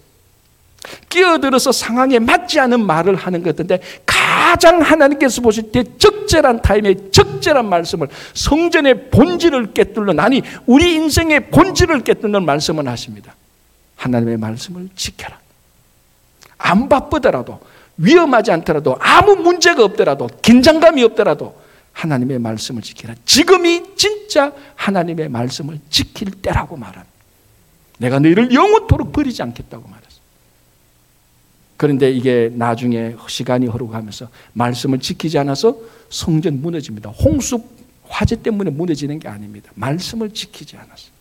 끼어들어서 1.09 1.73
상황에 1.73 2.19
맞지 2.19 2.59
않은 2.59 2.85
말을 2.85 3.15
하는 3.15 3.43
것 3.43 3.51
같은데 3.51 3.81
가장 4.05 4.81
하나님께서 4.81 5.41
보실 5.41 5.71
때 5.71 5.85
적절한 5.99 6.63
타임에 6.63 7.11
적절한 7.11 7.69
말씀을 7.69 8.09
성전의 8.35 9.11
본질을 9.11 9.75
깨뚫는 9.75 10.19
아니 10.19 10.43
우리 10.67 10.95
인생의 10.95 11.51
본질을 11.51 12.03
깨뚫는 12.03 12.45
말씀을 12.45 12.89
하십니다. 12.89 13.37
하나님의 13.97 14.39
말씀을 14.39 14.89
지켜라. 14.97 15.42
안 16.63 16.89
바쁘더라도 16.89 17.61
위험하지 17.97 18.53
않더라도 18.53 18.97
아무 19.01 19.37
문제가 19.37 19.85
없더라도 19.85 20.29
긴장감이 20.41 21.03
없더라도 21.05 21.61
하나님의 21.93 22.39
말씀을 22.39 22.83
지키라. 22.83 23.15
지금이 23.27 23.97
진짜 23.97 24.53
하나님의 24.77 25.29
말씀을 25.29 25.79
지킬 25.91 26.31
때라고 26.31 26.77
말합니다. 26.77 27.13
내가 27.99 28.19
너희를 28.19 28.53
영원토록 28.53 29.13
버리지 29.13 29.43
않겠다고 29.43 29.83
말합니다. 29.83 30.03
그런데 31.77 32.11
이게 32.11 32.51
나중에 32.55 33.17
시간이 33.29 33.67
흐르고하면서 33.67 34.29
말씀을 34.53 35.01
지키지 35.01 35.39
않아서 35.39 35.77
성전 36.11 36.63
무너집니다. 36.63 37.11
홍수 37.11 37.63
화재 38.09 38.41
때문에 38.41 38.71
무너지는 38.71 39.19
게 39.19 39.29
아닙니다. 39.29 39.71
말씀을 39.75 40.33
지키지 40.33 40.77
않았어. 40.77 41.12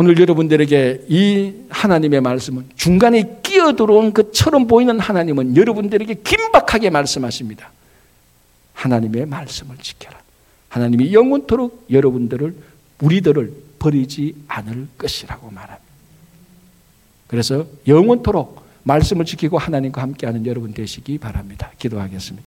오늘 0.00 0.18
여러분들에게 0.18 1.04
이 1.10 1.52
하나님의 1.68 2.22
말씀은 2.22 2.70
중간에 2.74 3.36
끼어 3.42 3.76
들어온 3.76 4.14
것처럼 4.14 4.66
보이는 4.66 4.98
하나님은 4.98 5.58
여러분들에게 5.58 6.14
긴박하게 6.24 6.88
말씀하십니다. 6.88 7.70
하나님의 8.72 9.26
말씀을 9.26 9.76
지켜라. 9.76 10.18
하나님이 10.70 11.12
영원토록 11.12 11.88
여러분들을 11.90 12.56
우리들을 13.02 13.52
버리지 13.78 14.36
않을 14.48 14.88
것이라고 14.96 15.50
말합니다. 15.50 15.92
그래서 17.26 17.66
영원토록 17.86 18.64
말씀을 18.84 19.26
지키고 19.26 19.58
하나님과 19.58 20.00
함께하는 20.00 20.46
여러분 20.46 20.72
되시기 20.72 21.18
바랍니다. 21.18 21.72
기도하겠습니다. 21.78 22.49